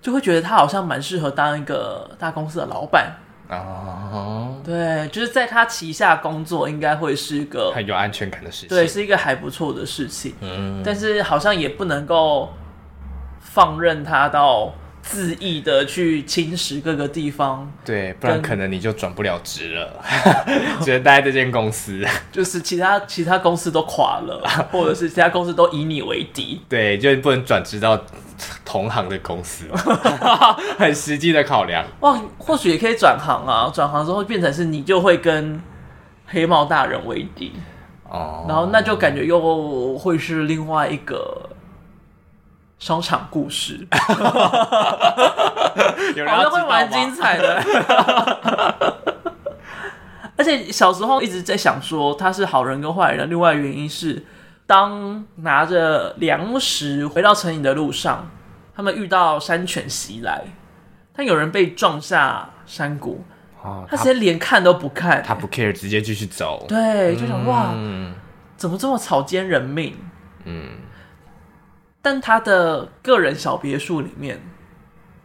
[0.01, 3.15] 就会觉得他好像蛮适合当一个大公司的老板。
[3.49, 8.69] 哦，对，就是在他旗下工作，应该会是一个很有安全感的事情。
[8.69, 10.35] 对，是一个还不错的事情。
[10.41, 12.49] 嗯，但是好像也不能够
[13.39, 14.73] 放任他到
[15.09, 17.71] 恣意的去侵蚀各个地方。
[17.85, 19.93] 对，不然可能你就转不了职了，
[20.81, 22.05] 只能待在这间公司。
[22.31, 24.41] 就是其他其他公司都垮了，
[24.71, 26.61] 或者是其他公司都以你为敌。
[26.67, 27.99] 对，就不能转职到。
[28.63, 29.65] 同行的公司，
[30.77, 31.83] 很实际的考量。
[32.01, 33.71] 哇，或许也可以转行啊！
[33.73, 35.59] 转行之后变成是你就会跟
[36.27, 37.51] 黑帽大人为敌
[38.07, 41.49] 哦，然后那就感觉又会是另外一个
[42.79, 44.13] 商场故事， 好
[46.41, 47.61] 像会蛮精彩的。
[50.37, 54.23] 而且小时候一直在想说他是好人跟坏人，另外原因是。
[54.69, 58.29] 当拿着粮食回到城里的路上，
[58.75, 60.43] 他们遇到山犬袭来，
[61.15, 63.23] 但有人被撞下山谷，
[63.63, 66.65] 哦、他直接连看都不看，他不 care，直接继续走。
[66.67, 67.73] 对，就想、嗯、哇，
[68.57, 69.95] 怎么这么草菅人命？
[70.43, 70.71] 嗯，
[72.07, 74.41] 但他的个人小别墅里面，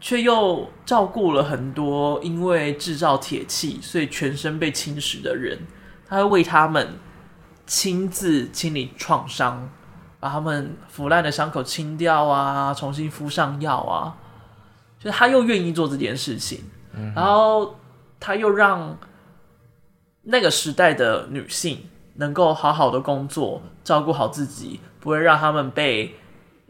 [0.00, 5.60] 却又照顾了很多因为制造铁器，所以全身被侵蚀的人，
[6.08, 6.98] 他会为他们。
[7.64, 9.70] 亲自清理创伤，
[10.18, 14.16] 把他们腐烂的伤口清掉啊，重新敷上药啊，
[14.98, 16.64] 就是他又愿意做这件事情，
[17.14, 17.76] 然后
[18.18, 18.98] 他又让
[20.22, 26.16] 那个时代的女性能够好好的工作，照顾好自己，不会让他们被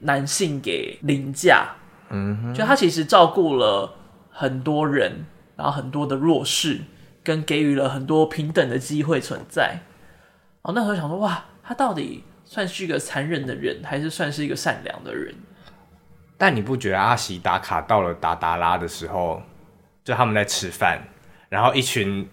[0.02, 1.68] 男性给凌驾。
[2.10, 3.94] 嗯哼，就他其实照顾了
[4.30, 5.24] 很多人，
[5.56, 6.82] 然后很多的弱势，
[7.24, 9.78] 跟给予了很多平等的机会存在。
[10.62, 15.34] 哦，那时候想说，哇，他到底算是一个残忍的人，还是算是一个善良的人？
[16.36, 19.42] 但你不觉得阿喜打卡到了达达拉的时候，
[20.04, 21.02] 就他们在吃饭，
[21.48, 22.28] 然后一群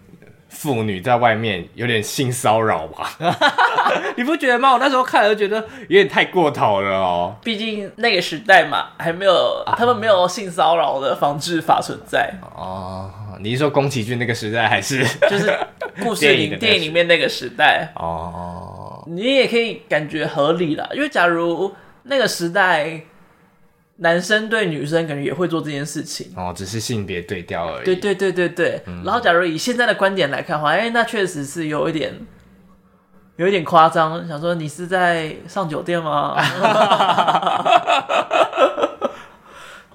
[0.50, 3.16] 妇女在外面有点性骚扰吧？
[4.16, 4.72] 你不觉得吗？
[4.72, 7.34] 我那时候看了就觉得有点太过头了哦。
[7.42, 13.10] 毕竟那个时代嘛，还没有他们没有性骚扰的防治法存在哦。
[13.40, 15.58] 你是说宫崎骏那个时代，还是就是
[16.02, 17.90] 故事里 电影里面那个时代？
[17.94, 23.00] 哦，你也可以感觉合理啦，因为假如那个时代
[24.02, 27.84] 男生对女生感觉也会做这件事情哦，只是性别对调而已。
[27.84, 28.82] 对对对对对。
[28.86, 32.14] 嗯、然后，假如以现在的观点来看的话，哎、欸，那确实是有一点
[33.36, 34.26] 有一点夸张。
[34.26, 36.34] 想说你是在上酒店吗？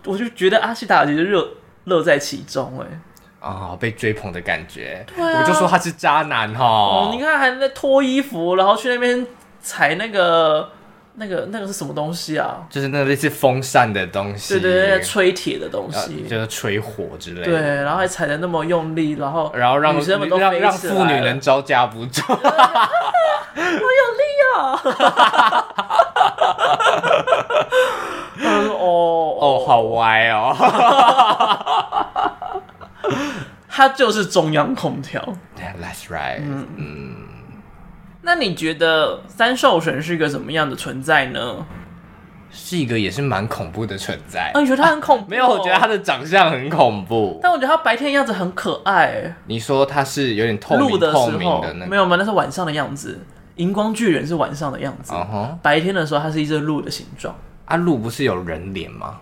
[0.05, 1.47] 我就觉得阿西达其实乐
[1.85, 2.99] 乐在其中、欸，哎。
[3.39, 7.09] 啊、哦，被追捧的感觉，啊、我就说他是渣男哈、哦。
[7.11, 9.25] 你看还在脱衣服，然后去那边
[9.61, 10.69] 踩那个、
[11.17, 12.65] 那个、那个是什么东西啊？
[12.69, 17.45] 就是那个类似风扇的东西，对对对，吹铁的东西，就是吹火之类的。
[17.45, 22.37] 对，然后还踩的那么用力，然后然后让女生们都让让妇女能招架不住， 好
[23.55, 23.63] 有
[24.17, 24.23] 力
[24.55, 24.81] 啊！
[28.77, 30.55] 哦哦，好歪哦。
[33.69, 35.21] 它就是中央空调。
[35.57, 36.39] That's right。
[36.39, 37.24] 嗯嗯。
[38.25, 41.65] 那你觉得三兽神是一个什么样的存在呢？
[42.57, 44.51] 是一个也是蛮恐怖的存在。
[44.53, 45.29] 啊，你觉得他很恐怖？
[45.31, 47.37] 没有，我觉得他的长相很恐怖。
[47.43, 49.35] 但我觉得他白天的样子很可爱。
[49.45, 51.87] 你说他是有点透明的透明的那个？
[51.87, 52.15] 没有吗？
[52.17, 53.19] 那是晚上的样子。
[53.57, 55.13] 荧光巨人是晚上的样子。
[55.13, 55.55] Uh huh.
[55.61, 57.35] 白天的时候，它是一只鹿的形状。
[57.65, 59.19] 啊，鹿不是有人脸吗？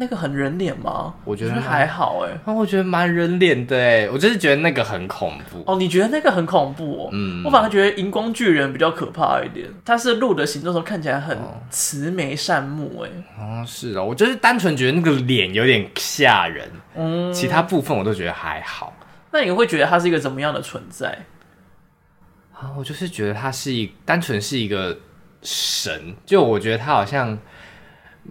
[0.00, 1.12] 那个很人脸吗？
[1.26, 5.76] 我觉得，还好哎，啊，我觉得蛮人脸的哎，我就是觉得那个很恐怖哦。
[5.76, 7.10] 你觉得那个很恐怖哦？
[7.12, 9.68] 嗯，我反而觉得荧光巨人比较可怕一点。
[9.84, 11.36] 他是鹿的形状，时候看起来很
[11.68, 13.10] 慈眉善目哎。
[13.38, 18.94] 哦，是哦，我就是单纯觉得那个脸有点吓人，嗯，其他部分我都觉得还好。
[19.32, 21.26] 那你会觉得它是一个怎么样的存在？
[22.54, 24.96] 啊，我就是觉得它是一单纯是一个
[25.42, 27.38] 神，就我觉得它好像。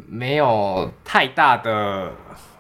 [0.08, 2.12] 没有太大的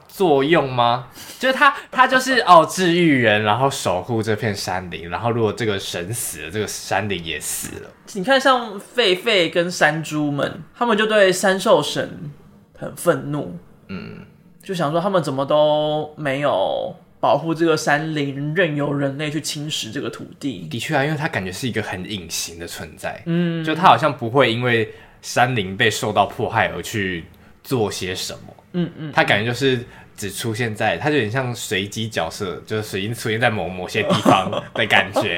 [0.07, 1.07] 作用吗？
[1.39, 7.89] 就是他，他就是哦，治愈人，然后守护这片山林，然后如果这个神死了，这个山林也死了。
[8.13, 12.31] 你看，像狒狒跟山猪们，他们就对三兽神
[12.77, 14.25] 很愤怒，嗯，
[14.61, 20.67] 就想说他们怎么都没有保护这个山林，任由人类去侵蚀这个土地。
[20.69, 24.93] 的确啊，因为他感觉是一个很隐形的存在，嗯，就他好像不会因为。
[25.21, 27.25] 山林被受到迫害而去
[27.63, 28.53] 做些什么？
[28.73, 29.83] 嗯嗯，他感觉就是
[30.15, 35.35] 只出现在，他就有点像随机角色，就是随机出现在某某些地方的感觉，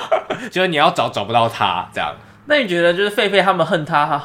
[0.50, 2.14] 就是你要找找不到他这样。
[2.46, 4.22] 那你觉得就是狒狒他们恨他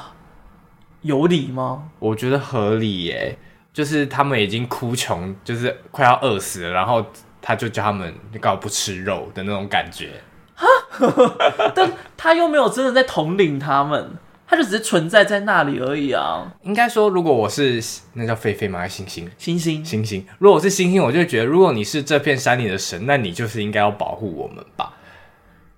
[1.03, 1.89] 有理吗？
[1.99, 3.37] 我觉得合理耶，
[3.71, 7.05] 就是他们已经哭穷，就是快要饿死了，然后
[7.41, 10.09] 他就叫他们你干嘛不吃肉的那种感觉。
[10.53, 10.67] 哈，
[11.73, 14.17] 但他又没有真的在统领他们。
[14.49, 16.51] 它就只是存在在那里而已啊。
[16.63, 17.79] 应该说，如果我是
[18.13, 18.79] 那叫狒狒吗？
[18.79, 19.29] 还是猩猩？
[19.37, 20.23] 猩猩，猩猩。
[20.39, 24.93] 如果我是星星，我就觉得，如果你是这片山里的神，那你就是应该要保护我们吧。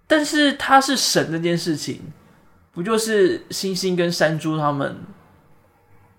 [0.07, 1.99] 但是他是神这件事情，
[2.71, 4.95] 不就是星星跟山猪他们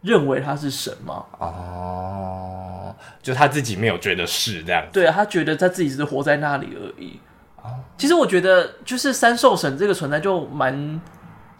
[0.02, 1.24] 认为他是神吗？
[1.38, 4.86] 哦，就他自己没有觉得是这样。
[4.92, 7.18] 对啊，他觉得他自己只是活在那里而已。
[7.62, 11.00] 哦，其实我觉得，就是三兽神这个存在就蛮。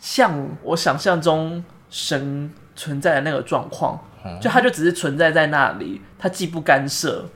[0.02, 3.96] 像我想象中神存在的那个状况，
[4.40, 7.28] 就他就只是存在在那里，他既不干涉，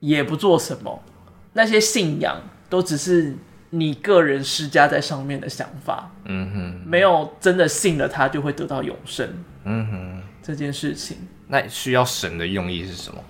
[0.00, 1.00] 也不做什么，
[1.52, 2.36] 那些信仰
[2.68, 3.36] 都只是
[3.70, 9.28] 你个人施加在上面的想法，嗯哼，没有真的信了他就会得到永生，
[9.62, 13.22] 嗯哼，这件事情，那需要神的用意是什么？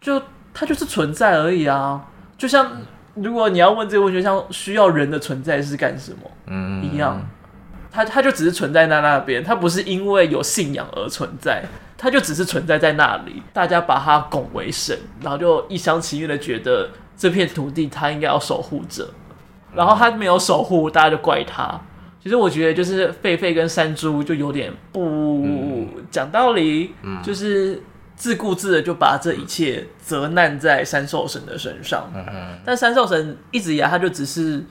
[0.00, 0.20] 就
[0.52, 2.82] 他就是存在而已啊，就像。
[3.22, 6.30] 如果你要问这个问题，像需要人的存在是干什么？
[6.46, 7.20] 嗯，一样，
[7.90, 11.62] 他他就只是存在在那边，他不是因为有信仰而存在，
[11.98, 13.42] 他就只是存在在那里。
[13.52, 19.08] 大家把他拱为神，然后就一厢情愿的觉得这片土地他应该要守护着，
[19.74, 21.80] 然后他没有守护，大家就怪他。
[22.22, 27.82] 其实我觉得就是狒狒跟山猪就有点不讲道理，嗯就是。
[28.20, 34.62] 自顾自的就把这一切责难在三兽神的身上，嗯、哼但三兽神一直以来他就只是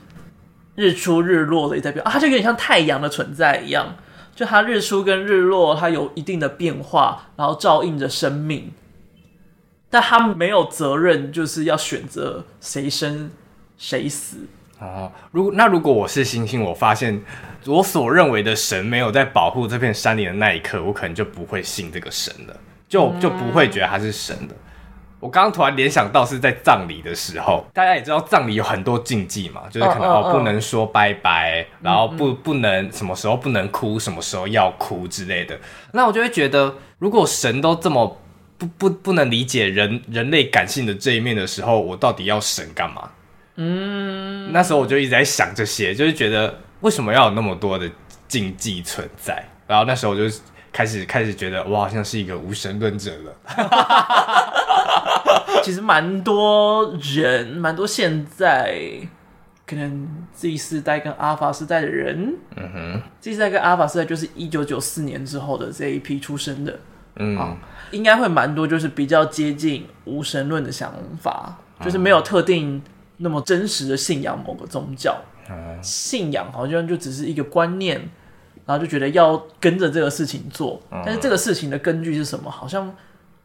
[0.76, 3.96] 日出日落的一代表啊，他就有点像太阳的存在一样，
[4.36, 8.70] 就他日出跟日落，它有一定的变化，然后照应着生命，
[9.90, 13.32] 但他没有责任，就是要选择谁生
[13.76, 14.36] 谁死。
[14.78, 17.20] 哦，如果那如果我是星星，我发现
[17.66, 22.56] 我所认为的神没有在保护这片山林的那一刻，我可能就不会信这个神了。
[22.90, 24.54] 就就不会觉得他是神的。
[25.20, 35.56] 我刚刚突然联想到是在葬礼的时候，大家也知道葬礼有很多禁忌嘛，就是可能哦不能说拜拜，然后不不能什么时候不能哭，什么时候要哭之类的。
[35.92, 38.18] 那我就会觉得，如果神都这么
[38.56, 43.10] 不不不能理解人人类感性的这一面的时候，我到底要神干嘛？
[43.56, 47.88] 嗯，那时候我就一直在想这些，就是觉得为什么要有那么多的
[48.26, 49.46] 禁忌存在？
[49.68, 50.34] 然后那时候我就。
[50.72, 53.34] 开始开始觉得我好像是一个无神论者了。
[55.62, 58.80] 其实蛮多人，蛮多现在
[59.66, 66.80] 可能 Z 世代跟阿法世代的人，嗯哼，Z 世代跟阿法世代就是一九九四年之后的这一批出生的，
[67.16, 67.56] 嗯、啊，
[67.90, 72.82] 应该会蛮多，就是比较接近无神论的想法，就是没有特定
[73.18, 78.08] 那么真实的信仰某个宗教，嗯、信仰好像就只是一个观念。
[78.70, 82.48] 然后就觉得要跟着这个事情做，但是这个事情的根据是什么？
[82.48, 82.94] 好像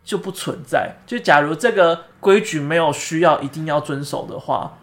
[0.03, 0.97] 就不存在。
[1.07, 4.77] 就假如这个规矩没有需要一定要遵守的话，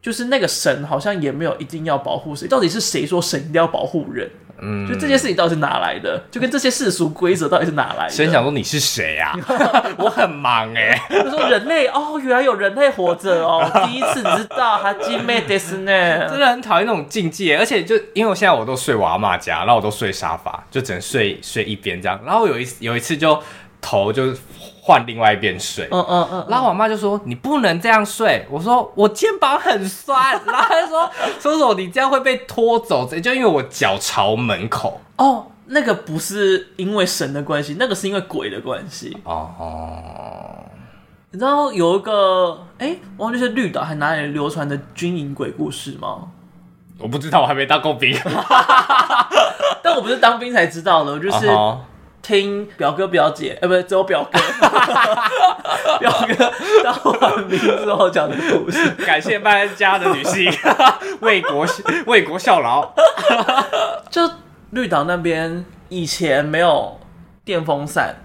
[0.00, 2.48] 就是那个神好像也没有一定要保护谁。
[2.48, 4.30] 到底是谁说神一定要保护人？
[4.60, 6.22] 嗯，就这件事情到底是哪来的？
[6.30, 8.10] 就跟这些世俗规则到底是哪来的？
[8.10, 9.34] 先想说你是谁呀？
[9.98, 11.00] 我很忙哎。
[11.08, 22.20] 他说人类哦，原来有人类活着哦，第一次知道，哈基梅德斯呢，真的很讨厌那种境界，而且就因为我现在我都睡我阿嬷家，然后我都睡沙发，就只能睡睡一边这样。
[22.24, 23.42] 然后有一有一次就
[23.80, 24.34] 头就。
[24.86, 28.46] 换另外一边睡，嗯嗯嗯，然后我妈就说，你不能这样睡。
[28.50, 35.00] 我说我肩膀很酸， 然后她就说叔叔你这样会被拖走，就因为我脚朝门口。
[35.16, 39.16] 哦，那个不是因为神的关系，那个是因为鬼的关系。
[39.24, 40.64] 哦哦，
[41.30, 46.28] 你知道有一个哎，忘记是绿岛还哪里流传的军营鬼故事吗？
[46.98, 48.14] 我不知道，我还没当过兵，
[49.82, 51.48] 但我不是当兵才知道的，我就是。
[51.48, 51.78] Uh huh.
[52.24, 54.38] 听表哥表姐，呃，不是只有表哥，
[56.00, 56.52] 表哥
[56.82, 58.90] 当完名之后讲的故事。
[59.04, 60.50] 感谢搬家的女性，
[61.20, 61.66] 为国
[62.06, 62.90] 为国效劳。
[64.10, 64.22] 就
[64.70, 66.98] 绿岛那边以前没有
[67.44, 68.16] 电风扇。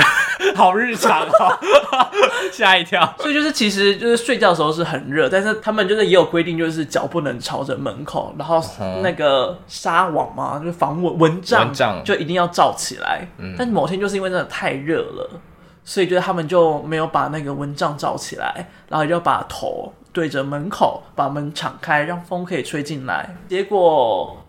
[0.54, 1.58] 好日常哦，
[2.52, 3.14] 吓一跳。
[3.18, 8.62] 所以就是，其实就是睡觉的时候是很热，但是他们就是也有规定，就是脚不能朝着门口，然后
[9.02, 11.72] 那个纱网嘛，就是防蚊蚊帐，
[12.04, 13.28] 就一定要罩起来。
[13.38, 15.40] 嗯，但某天就是因为真的太热了，
[15.84, 23.36] 所以就是他们就没有把那个蚊帐罩起来，然后就把头对着门口，把门敞开，让风可以吹进来。
[23.48, 24.44] 结果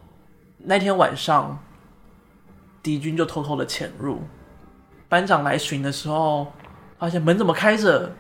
[0.60, 1.60] 那天晚上，
[2.82, 4.22] 敌军就偷偷的潜入。
[5.10, 6.54] 班长来巡的时候，
[6.98, 8.16] 发现门怎么开着，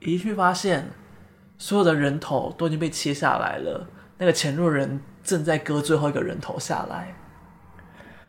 [0.00, 0.90] 一去发现
[1.58, 3.86] 所有的人头都已经被切下来了，
[4.18, 7.14] 那个潜入人正在割最后一个人头下来。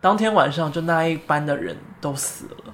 [0.01, 2.73] 当天晚上，就那一班的人都死了。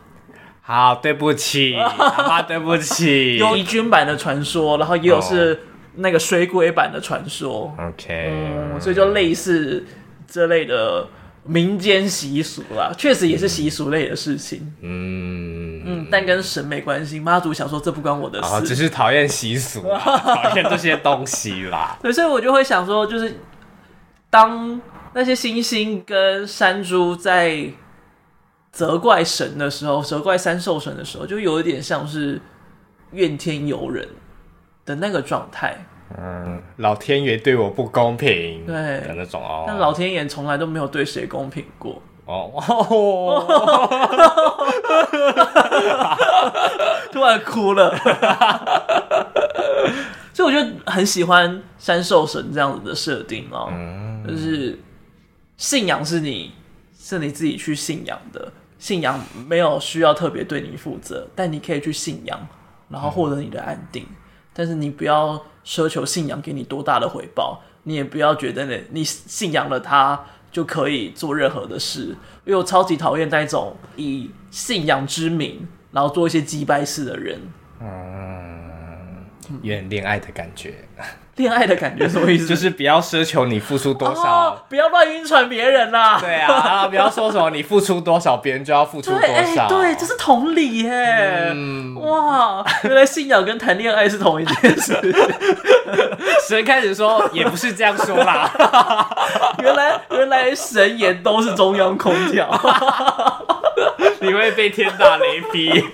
[0.61, 3.37] 好，对不起，阿妈，对不起。
[3.41, 5.59] 有义军版的传说，然后也有是
[5.95, 7.73] 那个水鬼版的传说。
[7.77, 8.31] OK，
[8.73, 9.85] 嗯，所以就类似
[10.27, 11.07] 这类的
[11.43, 14.73] 民间习俗啦，确实也是习俗类的事情。
[14.81, 17.19] 嗯嗯，但跟神没关系。
[17.19, 21.97] 妈祖想说，这不关我的事，只是讨厌习俗， 讨厌这些东西啦。
[22.01, 23.39] 对，所以我就会想说，就是
[24.29, 24.81] 当。
[25.11, 27.67] 那些星星跟山猪在
[28.71, 32.39] 责怪神的时候，责怪三兽神的时候，就有一点像是
[33.11, 34.07] 怨天尤人
[34.85, 35.83] 的那个状态。
[36.17, 39.65] 嗯，老天爷对我不公平，对的那种哦。
[39.67, 42.01] 但老天爷从来都没有对谁公平过。
[42.25, 42.51] 哦，
[47.11, 47.95] 突然哭了。
[50.33, 54.79] 所以我就很喜欢山兽神这样子的设定哦，嗯、就是。
[55.57, 56.53] 信仰是你
[56.97, 62.47] 是你自己去信仰的，信仰没有需要特别对你负责，但你可以去信仰，
[62.87, 64.05] 然后获得你的安定。
[64.07, 64.15] 嗯、
[64.59, 72.07] 但是你不要奢求信仰给你多大的回报，你也不要觉得你你信仰了他就可以做任何的事，
[72.43, 77.39] 因为我超级讨厌那种以信仰之名然后做一些击败事的人。
[77.79, 79.25] 嗯，
[79.61, 80.83] 有点恋爱的感觉。
[81.39, 82.45] 恋爱的感觉什么意思？
[82.45, 86.19] 就是不要奢求你付出多少，哦、不要乱晕船别人啦。
[86.19, 89.67] 对啊，不要说什么你付出多少，别人就要付出多少。
[89.69, 91.51] 对，这是同理耶。
[91.53, 94.99] 嗯、哇，原来信仰跟谈恋爱是同一件事。
[96.47, 98.51] 神开始说也不是这样说啦。
[99.63, 102.49] 原来原来神言都是中央空调。
[104.19, 105.85] 你会被天打雷劈。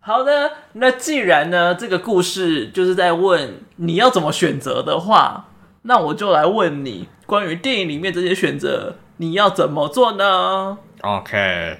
[0.00, 5.48] 好的，那既然呢，这个故事就是在问你要怎么选择的话，
[5.82, 11.76] 那我就来问你，关于电影里面这些选择，你要怎么做呢？OK，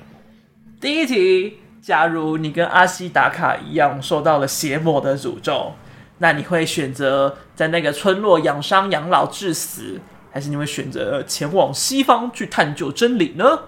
[0.78, 5.72] 第一题，假如你跟阿西达卡一样受到了邪魔的诅咒，
[6.18, 9.98] 那你会选择在那个村落养伤养老致死，
[10.30, 13.60] 还是你会选择前往西方去探究真理呢？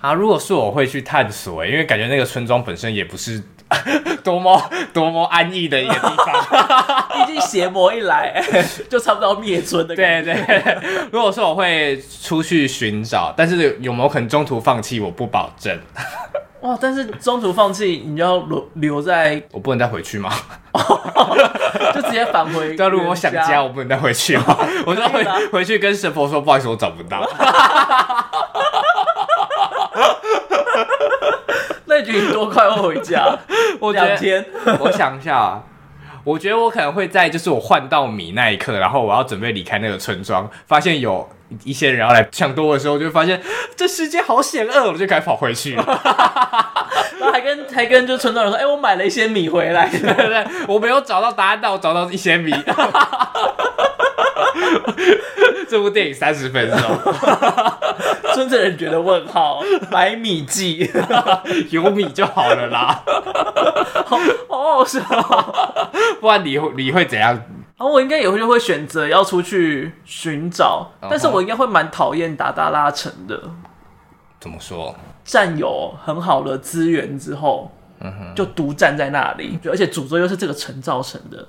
[0.00, 3.40] 啊，如果是我会去探索，因为感觉那个村庄本身也不是
[4.22, 8.42] 多么多么安逸的一个地方， 毕竟邪魔一来，
[8.88, 9.94] 就差不多要灭村的。
[9.94, 10.78] 对对，
[11.10, 15.78] 如果说我会出去寻找，但是有没有可能中途放弃，我不保证。
[16.60, 20.30] 哇，但是中途放弃，你要留留在，我不能再回去吗？
[21.92, 22.76] 就直接返回。
[22.76, 24.56] 但如果我想家，我不能再回去吗？
[24.86, 27.20] 我就回回去跟神婆说，不好意思，我找不到。
[31.92, 33.38] 那你多快会回家？
[33.78, 34.44] 我两天。
[34.80, 35.62] 我想一下啊，
[36.24, 41.28] 我觉得我可能会在就是我换到米那一刻，然后我要准备离开那个村庄，发现有
[41.64, 43.40] 一些人要来抢夺的时候，就会发现
[43.76, 45.74] 这世界好险恶，我就该跑回去。
[47.20, 49.86] 然后还跟还跟就村庄人说：“哎、欸，我买了一些米回来。
[49.92, 50.44] ”对不对？
[50.66, 52.52] 我没有找到答案，但我找到一些米。
[55.68, 56.78] 这部电影三十分钟，
[58.34, 60.90] 村子人觉得问号，买米记，
[61.70, 63.02] 有米就好了啦。
[64.06, 64.18] 好，
[64.48, 65.00] 好好笑，
[66.20, 67.34] 不然你会你会怎样？
[67.76, 73.40] 然后我应该也会就会选择要出去寻找，但是我应该会蛮讨厌达达拉城的。
[74.38, 74.94] 怎么说？
[75.24, 77.70] 占有很好的资源之后，
[78.00, 81.46] 嗯哼，就独占在那里，而且诅咒又是这个城造成的。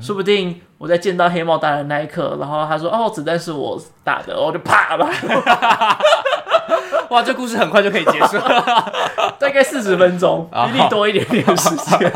[0.00, 5.06] 说不定我在见到黑帽大人那一刻，然后他说：“哦，子弹是我打的。”我就啪了。
[7.10, 8.92] 哇，这故事很快就可以结束了，
[9.38, 12.12] 大概四十分钟， 比你多一点点时间。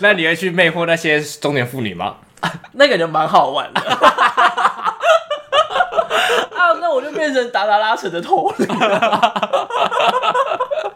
[0.00, 2.16] 那你会去魅惑那些中年妇女吗？
[2.72, 3.80] 那个就蛮好玩的。
[3.80, 4.94] 啊，
[6.80, 8.66] 那我就变成达达拉扯的头领。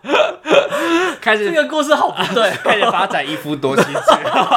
[1.21, 4.01] 开始这个故事好不对， 开始发展一夫多妻制。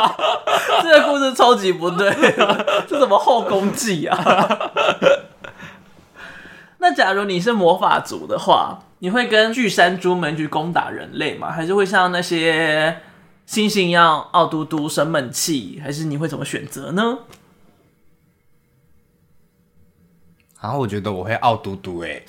[0.83, 2.11] 这个故事超级不对，
[2.87, 4.17] 这什么后宫记啊？
[6.79, 11.51] 那假如你是魔法族的话，你会跟巨山猪们去攻打人类吗？
[11.51, 13.01] 还是会像那些
[13.47, 15.81] 猩猩一样傲嘟嘟生闷气？
[15.83, 17.19] 还是你会怎么选择呢？
[20.59, 22.19] 然后我觉得我会傲嘟嘟哎，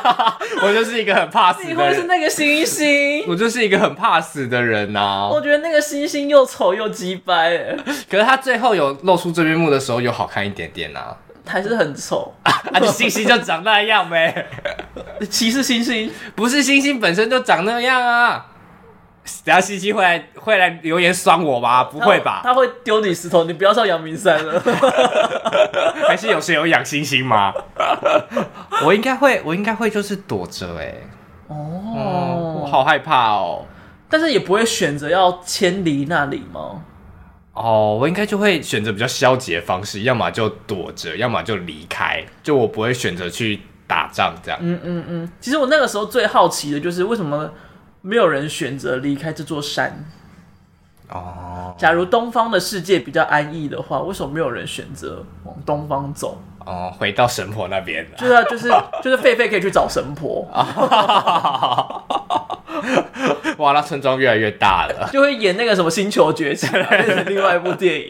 [0.64, 1.76] 我就是一个很怕死的人。
[1.76, 3.24] 你会是那个星星？
[3.28, 5.28] 我就是一个很怕死的人呐、啊。
[5.28, 7.76] 我觉得那个星星又丑又鸡掰。
[8.10, 11.16] 可是他最后有露出真面目的时候，有好看一点点呐、啊。
[11.46, 12.52] 还是很丑 啊！
[12.92, 14.46] 星星就长那样呗，
[15.30, 16.10] 歧视星星？
[16.36, 18.46] 不是星星本身就长那样啊！
[19.44, 21.84] 等下星星会来会来留言酸我吗？
[21.84, 22.40] 不会吧？
[22.42, 24.60] 他，他会丢你石头，你不要上阳明山了。
[26.08, 27.52] 还是有谁有养星星吗？
[28.84, 31.10] 我应该会，我应该会就是躲着哎、欸。
[31.48, 31.56] 哦、
[31.96, 33.64] 嗯，我好害怕哦。
[34.08, 36.82] 但是也不会选择要迁离那里吗？
[37.52, 42.24] 哦，我应该就会选择比较消极的方式，要么就躲着，要么就离开。
[42.42, 44.58] 就我不会选择去打仗这样。
[44.62, 45.32] 嗯嗯嗯。
[45.40, 47.50] 其实我那个时候最好奇的就是为什么
[48.00, 50.04] 没有人选择离开这座山。
[51.10, 51.74] 哦。
[51.78, 56.40] 假如东方的世界比较安逸的话，为什么没有人选择往东方走？
[56.64, 58.06] 哦，回到神婆那边。
[58.16, 58.68] 就是啊，就是
[59.02, 60.46] 就是狒狒可以去找神婆。
[63.58, 68.06] 哇，那村庄越来越大了，就会演那个什么星球崛起，变成另外一部电影，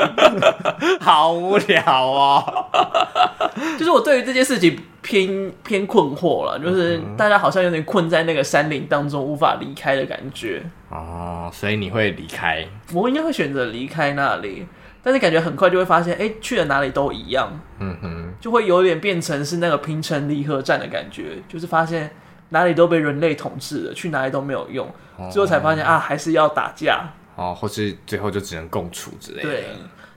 [1.01, 2.68] 好无聊哦。
[3.78, 10.62] 就是我对于这件事情偏偏困惑了，就是大家好像有点困在那个山林当中无法离开的感觉。
[10.90, 12.64] 哦，所以你会离开？
[12.92, 14.66] 我应该会选择离开那里，
[15.03, 17.59] 但是感觉很快就会发现，哎、欸，去了哪里都一样。
[17.80, 22.11] 嗯哼，就会有点变成是那个平成离合战的感觉，就是发现。
[22.51, 24.86] 哪里都被人类统治了，去哪里都没有用，
[25.16, 27.05] 哦、最后才发现啊，还是要打架。
[27.36, 29.49] 哦，或是最后就只能共处之类的。
[29.49, 29.66] 对，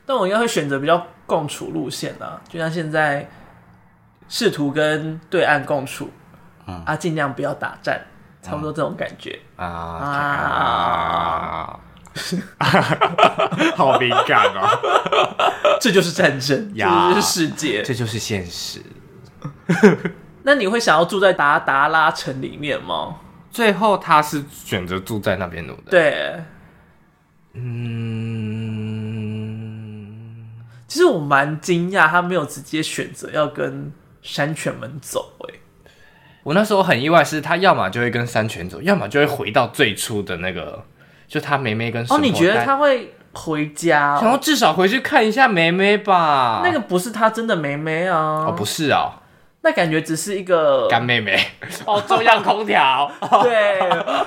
[0.06, 3.30] 但我应该会选择比较共处路线啊，就像现在
[4.28, 6.10] 试图跟对岸共处，
[6.66, 8.02] 嗯、啊，尽量不要打战，
[8.42, 11.80] 差不多这种感觉、嗯、啊
[12.58, 12.68] 啊，
[13.76, 14.68] 好敏感哦，
[15.80, 17.10] 这就是战争，呀。
[17.10, 18.82] 这就是世界，这就是现实。
[20.44, 23.18] 那你会想要住在达达拉城里面吗？
[23.52, 25.74] 最后他是选择住在那边的。
[25.90, 26.42] 对，
[27.54, 27.68] 嗯，
[30.88, 35.34] 其实我蛮惊讶，他没有直接选择要跟山犬们走。
[35.50, 35.56] 哎，
[36.44, 40.86] 我那时候很意外，是他要么就会跟山犬走，要么就会回到最初的那个，
[41.28, 42.02] 就他妹妹跟。
[42.10, 44.18] 哦，你觉得他会回家？
[44.22, 46.62] 然后至少回去看一下妹妹吧。
[46.64, 48.46] 那个不是他真的妹妹啊？
[48.48, 49.21] 哦，不是啊。
[49.64, 51.40] 那感觉只是一个干妹妹
[51.86, 53.10] 哦，中央空调。
[53.44, 53.80] 对，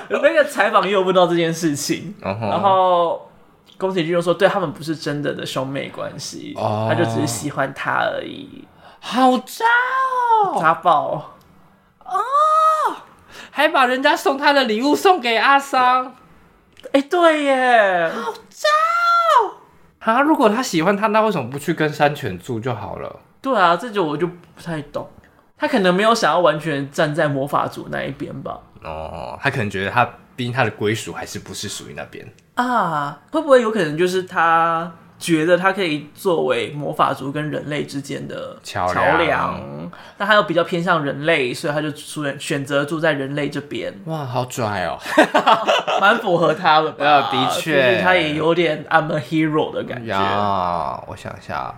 [0.09, 3.29] 那个采访也有问到这件事情，然后
[3.77, 8.65] 宫崎骏就说，对他们不是真的的兄妹关系，他就只是喜欢他而已。
[9.01, 9.65] 好渣
[10.45, 11.35] 哦，渣爆
[12.05, 12.21] 哦，
[13.51, 16.15] 还把人家送他的礼物送给阿桑。
[16.93, 18.69] 哎，对耶，好渣
[19.41, 19.57] 哦。
[19.99, 23.19] 啊，如果他喜欢他，那为什么不去跟山犬住就好了？
[23.41, 25.07] 对啊，这就我就不太懂。
[25.57, 28.59] 他可能没有想要完全站在魔法族那一边吧？
[28.83, 32.25] 哦，他可能觉得他，毕竟他的归属还是不是属于那边
[32.55, 33.19] 啊？
[33.31, 39.89] 会不会有可能就是他觉得他可以作为魔法族跟人类之间的桥梁？
[40.17, 43.93] 但他又比较偏向人类，所以他就选选择住在人类这边。
[44.05, 44.99] 哇，好拽哦，
[46.01, 47.31] 蛮符合他的吧？
[47.31, 51.01] 的确，他也有点 I'm a hero 的感觉啊。
[51.07, 51.73] 我想一下。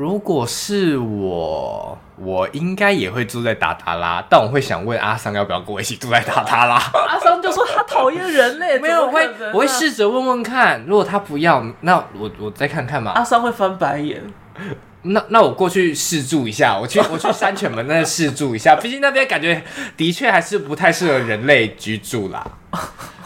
[0.00, 6.76] 如果是我，我应该也会住在达达拉，但我会想问阿桑要不要跟我一起住在达达拉。
[7.06, 13.10] 阿桑就说他讨厌人类， 没有，我会我会试着问问看，如果他不要，那我我再看看嘛。
[13.10, 14.22] 阿桑会翻白眼，
[15.04, 19.62] 那那我过去试住一下，我去 我去山犬门那试住一下，毕竟那边感觉
[19.98, 22.42] 的确还是不太适合人类居住啦。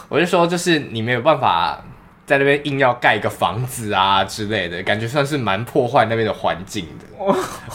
[0.09, 1.81] 我就说，就是你没有办法。
[2.25, 7.05] 在那边硬要盖一个房子啊之类的，感觉算是蛮破坏那边的环境的。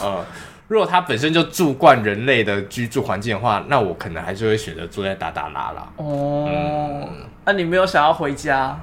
[0.03, 0.24] 呃，
[0.68, 5.88] 如果他本身就住惯人类的居住环境的话，那我可能还是会选择住在达达拉啦。
[5.96, 7.09] 哦，那、嗯
[7.44, 8.78] 啊、你没有想要回家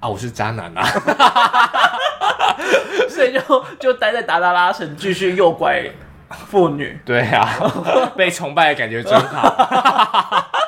[0.00, 0.08] 啊？
[0.08, 0.84] 我是渣男啊，
[3.08, 5.82] 所以就就待在达达拉城继续诱拐
[6.30, 6.98] 妇女。
[7.04, 7.48] 对啊，
[8.16, 10.46] 被崇拜的感觉真好。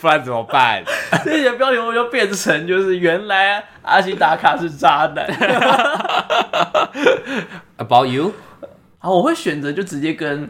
[0.00, 0.82] 不然怎么办？
[1.24, 5.26] 这些标题我就变成就是原来阿西达卡是渣男。
[7.76, 8.32] About you？
[8.98, 10.48] 啊，我会选择就直接跟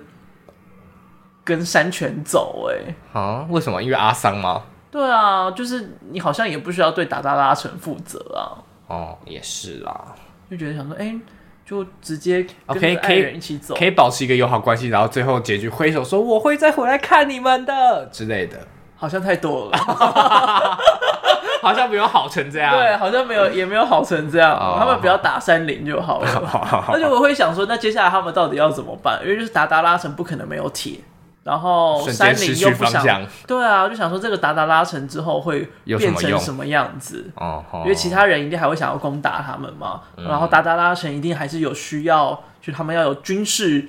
[1.45, 2.69] 跟山泉走。
[2.71, 3.47] 哎，啊？
[3.49, 3.83] 为什么？
[3.83, 4.63] 因为阿桑吗？
[4.91, 8.59] 对啊，就是你好像也不需要对达达拉城负责啊。
[8.89, 10.15] 哦，也是啦。
[10.51, 11.21] 就觉得想说，哎、欸，
[11.65, 18.59] 就直接跟爱人一起走，可以保持一个友好关系，然后最后结局挥手说我会再回来看你们的之类的。
[19.01, 19.79] 好像太多了，
[21.63, 22.77] 好像没有好成这样。
[22.77, 24.55] 对，好像没有，也没有好成这样。
[24.55, 24.79] Oh.
[24.79, 26.29] 他们不要打山林就好了。
[26.93, 29.19] 而且我会想说，那接下来他们到底要怎么办？
[29.25, 31.01] 因为就是达达拉城不可能没有铁，
[31.45, 37.31] 然后山林又不想，想对啊，就想说这个达达拉城之后会变成什么样子？
[37.37, 40.03] 哦，因为其他人一定还会想要攻打他们嘛。
[40.19, 43.89] 嗯、然后达达拉城一定还是有需要，就他们要有军事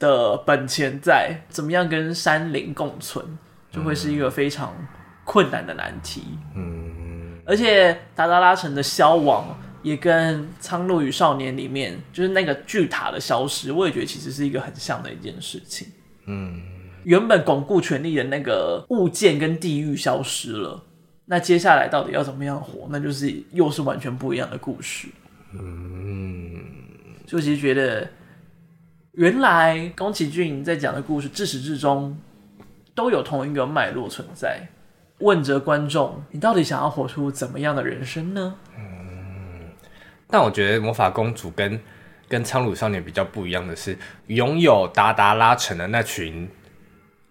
[0.00, 3.38] 的本钱在，怎么样跟山林共存，
[3.74, 4.72] 就会是一个非常
[5.24, 6.22] 困难的难题。
[6.54, 9.58] 嗯，而且达达拉城的消亡。
[9.84, 15.88] 也跟《苍鹭与少年》里面就是那个巨塔的消失，我也觉得其实是一个很像的一件事情。
[16.24, 16.58] 嗯，
[17.02, 20.82] 原本巩固权力的那个物件跟地域消失了，
[21.26, 22.88] 那接下来到底要怎么样活？
[22.88, 25.06] 那就是又是完全不一样的故事。
[25.52, 26.64] 嗯，
[27.26, 28.08] 就其实觉得
[29.12, 32.16] 原来宫崎骏在讲的故事自始至终
[32.94, 34.68] 都有同一个脉络存在。
[35.18, 38.54] 问着观众，你到底想要活出怎么样的人生呢？
[38.76, 38.84] 嗯
[40.28, 41.80] 但我觉得魔法公主跟
[42.28, 46.48] 跟苍鲁少年比较不一样的是，拥有达达拉城的那群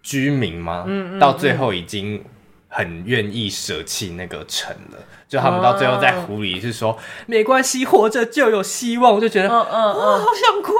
[0.02, 0.86] 居民吗？
[0.88, 2.24] 嗯，嗯，嗯，到最后已经
[2.70, 4.98] 很愿意舍弃那个城了。
[5.28, 9.14] 就他们到最后在湖里是说，啊、没关系，活着就有希望。
[9.14, 10.72] 我就觉得，嗯嗯嗯，好想哭，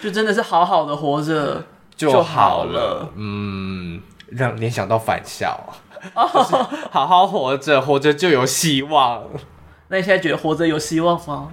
[0.00, 1.64] 就真的是好好的活着
[1.98, 3.10] 就好了。
[3.16, 5.58] 嗯，让联想到返校，
[6.14, 6.54] 哦、就是
[6.90, 9.24] 好好活着，活着就有希望。
[9.88, 11.48] 那你现在觉得活着有希望吗？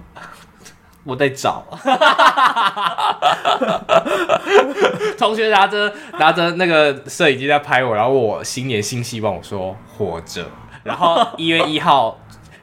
[1.04, 1.62] 我在找。
[5.18, 10.44] 同学拿着拿着那个摄影机在拍我，然后我新年新希望，我说活着。
[10.82, 12.16] 然后一月一号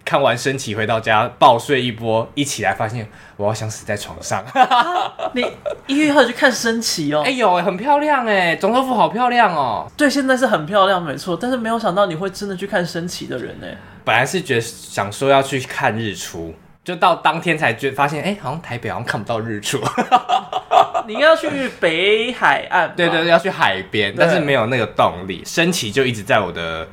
[0.06, 4.44] 看完升旗回到家，暴睡一波，一起来发现我要想死在床上。
[5.34, 5.46] 你
[5.88, 7.24] 一月二号去看升旗哦？
[7.26, 9.90] 哎呦，很漂亮哎，总统府好漂亮哦。
[9.96, 11.38] 对，现在是很漂亮，没错。
[11.40, 13.68] 但是没有想到你会真的去看升旗的人呢。
[14.04, 19.80] 本来是觉得想说要去看日出，就到当天才觉发现，哎、欸，好像台北好像看不到日出。
[21.08, 21.48] 你要去
[21.80, 22.94] 北海岸？
[22.96, 25.42] 对，对对，要去海边，但是没有那个动力。
[25.46, 26.88] 升旗就一直在我的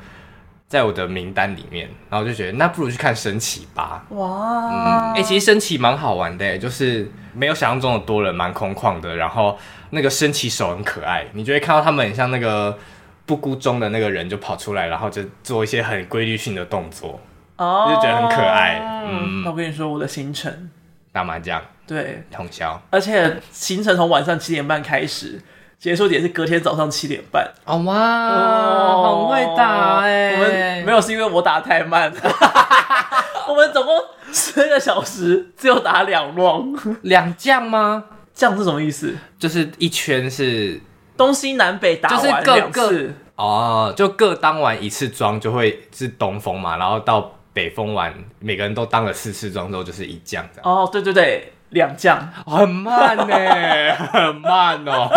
[0.71, 4.05] 在我的名单里面，然后就觉得那不如去看升旗吧。
[4.11, 4.69] 哇，
[5.13, 9.15] 哎、嗯欸，其实升旗蛮好玩的，就是没有想象中的多人，蛮空旷的。
[9.17, 9.57] 然后
[9.89, 12.77] 那个升旗手很可爱，你就会看到他们很像那个。
[13.23, 17.17] 不孤中的那个人就跑出来，然后就做一些很规律性的动作，
[17.55, 18.81] 哦，就觉得很可爱。
[19.05, 20.69] 嗯，那我跟你说，我的行程
[21.13, 25.41] 打麻将，对，通宵，而且行程从晚上七点半开始，
[25.81, 27.43] 结束点是隔天早上七点半。
[27.65, 30.33] 哦哇，哦，很会打哎！
[30.33, 32.13] 我们没有是因为我打太慢，
[33.49, 33.99] 我们总共
[34.31, 38.03] 十个小时只有打两轮，两将吗？
[38.31, 39.15] 将是什么意思？
[39.39, 40.79] 就是一圈是。
[41.17, 50.71] 东西南北打完两次哦，就各当完一次庄就会是东风嘛，然后到北风完，每个人都当了四次庄之后就是一将这样。
[50.71, 55.09] 哦，对对对，两将，很慢呢，很慢哦，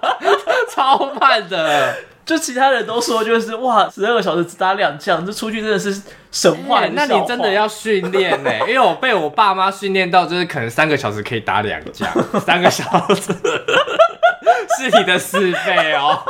[0.74, 1.94] 超慢的。
[2.24, 6.90] 就其他人都说，就是哇，十二个小时只打两将，这出去真的是神话、欸。
[6.92, 8.50] 那你真的要训练呢？
[8.60, 12.06] 因为我被我爸妈训练到，就是可能三个小时可以打两降，
[12.40, 12.84] 三个小
[13.14, 13.32] 时。
[14.78, 16.22] 是你的四倍哦，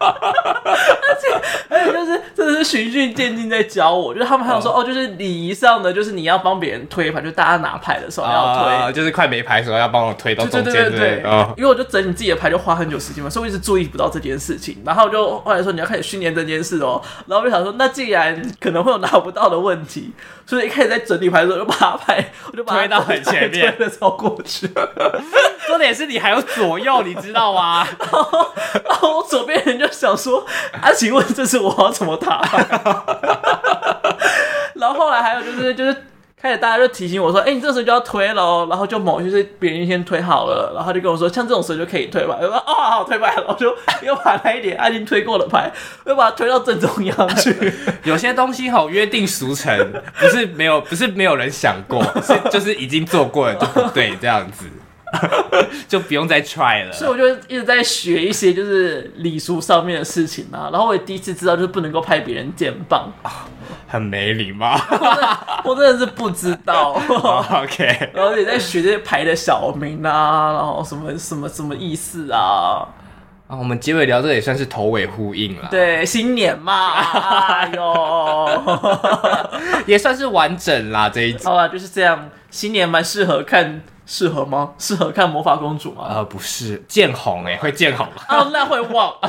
[0.00, 1.28] 而且
[1.68, 20.12] 而且就是真的是循序渐进在教我，就是他们还有说哦，哦，就是礼仪上的，就是你要帮别人推牌，就大家拿牌的时候要推，哦、就是快没牌的时候要帮我推到中间，对对对对，哦，因为我就整理自己的牌就花很久时间嘛，所以我一直注意不到这件事情，然后我就后来说你要开始训练这件事哦，然后我就想说那既然可能会有拿不到的问题，
[20.46, 23.72] 所以一开始在整理牌的时候就把牌我就把推到很前面。
[23.78, 24.68] 的超过去。
[25.66, 27.86] 重点是你还有左右，你知道吗？
[27.98, 28.52] 然后，
[28.84, 30.44] 然后我左边人就想说
[30.80, 32.40] ：“啊，请问这是我要怎么打？”
[34.74, 35.96] 然后后来还有就是就是
[36.40, 43.72] 开始大家就提醒我说：“哎、欸，你这时候就要推喽。”然后就某就是别人先推好了，然后就跟我说：“像这种时候就可以推吧。”我说：“哦，好，推牌。”然后就
[44.02, 45.70] 又把那一点已经推过的牌，
[46.04, 47.72] 又把它推到正中央去。
[48.02, 54.64] 有些东西好约定俗成，不是没有，不是没有人想过，是就是已经做过了就不对这样子。
[55.86, 60.70] 就不用再 try 了，所以我就一直在学一些就是礼俗上面的事情啊。
[60.72, 63.12] 然后我也第一次知道，就是不能够拍别人肩膀，
[63.86, 64.74] 很没礼貌。
[65.64, 66.92] 我真的是不知道。
[67.62, 72.88] OK，然后也在学这些牌的小名啊，然后什么什么什么意思啊。
[73.48, 75.68] 啊，我们结尾聊这也算是头尾呼应了。
[75.70, 78.62] 对，新年嘛，哎呦，
[79.84, 81.44] 也算是完整啦这一集。
[81.44, 83.82] 好吧，就是这样，新年蛮适合看。
[84.12, 84.72] 适合吗？
[84.76, 86.04] 适合看魔法公主吗？
[86.06, 89.10] 呃，不是，见红哎，会见红哦，那会忘。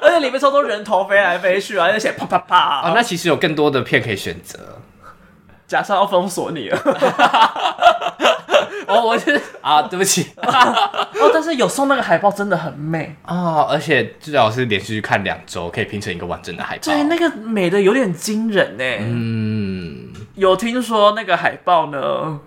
[0.00, 2.58] 而且里面超多人头飞来飞去啊，而且啪啪啪。
[2.58, 4.58] 啊、哦，那其实有更多的片可以选择。
[5.68, 6.76] 假设要封锁你了。
[8.88, 10.32] 哦，我是啊，对不起。
[10.42, 16.82] 哦，但是有送那个海报，真的很美哦，而且最好是连续去看两周，可以拼成一个完整的海报。
[16.82, 18.84] 对，那个美的有点惊人呢。
[18.98, 22.40] 嗯，有听说那个海报呢，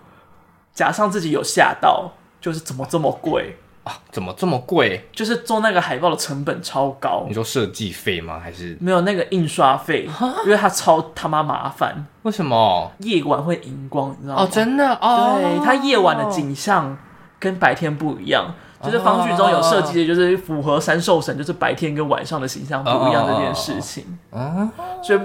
[0.73, 3.57] 加上自己有吓到，就是怎么这么贵？
[3.83, 5.07] 啊，怎么这么贵？
[5.11, 7.25] 就是做那个海报的成本超高。
[7.27, 8.39] 你说设计费吗？
[8.39, 10.07] 还是没有那个印刷费？
[10.45, 12.05] 因为它超他妈麻烦。
[12.21, 12.91] 为什么？
[12.99, 14.43] 夜晚会荧光，你知道吗？
[14.43, 15.39] 哦，真的哦。
[15.41, 16.95] 对，它夜晚的景象
[17.39, 18.53] 跟白天不一样。
[18.83, 24.03] 就是方序中有设计的，就是符合三兽神，就是白天跟晚上的形象不一样这件事情。
[24.31, 24.67] 嗯，
[25.03, 25.19] 所以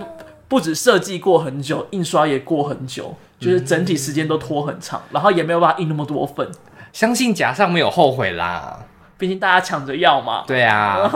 [0.48, 6.50] 不不止设计过很久，印刷也过很久，就是整体时间都拖很长，然后也没有办法印那么多份。
[6.92, 8.78] 相信甲上没有后悔啦，
[9.18, 10.44] 毕竟大家抢着要嘛。
[10.46, 11.06] 对啊，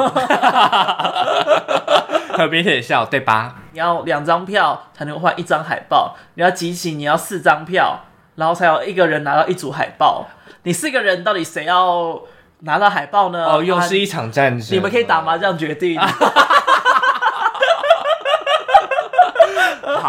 [2.36, 3.56] 很明显笑对吧？
[3.72, 8.00] 你要两张票才能换一张海报，你要集齐，你要四张票，
[8.34, 10.26] 然后才有一个人拿到一组海报。
[10.64, 12.20] 你四个人到底谁要
[12.60, 13.46] 拿到海报呢？
[13.46, 14.76] 哦，又是一场战争。
[14.76, 15.98] 你们可以打麻将决定。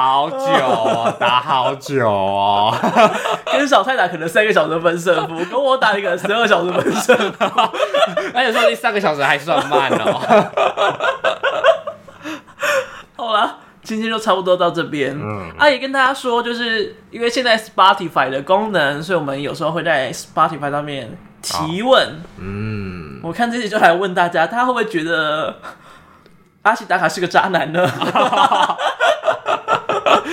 [0.02, 2.76] 好久哦，打好久哦。
[3.54, 7.45] 跟小蔡打可能三个小时分胜负，跟我打一个十二小时分胜负。
[8.34, 10.20] 而且说你三个小时还算慢哦。
[13.16, 15.16] 好了，今天就差不多到这边。
[15.16, 22.24] 嗯，啊，也跟大家说，就是因为现在 Spotify 的功能，所以我们有时候会在 Spotify 上面提问。
[22.39, 25.58] 嗯，我看这些就来问大家，大家会不会觉得
[26.64, 27.88] 阿西达卡是个渣男呢？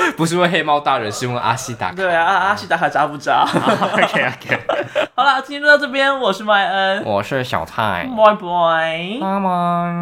[0.17, 1.95] 不是问黑猫大人，是问阿西达卡。
[1.95, 4.61] 对啊，阿西达卡渣不渣？OK OK。
[5.15, 6.17] 好了，今天就到这边。
[6.21, 8.05] 我是麦恩，我是小泰。
[8.05, 9.21] Bye bye。
[9.21, 9.99] 拜拜。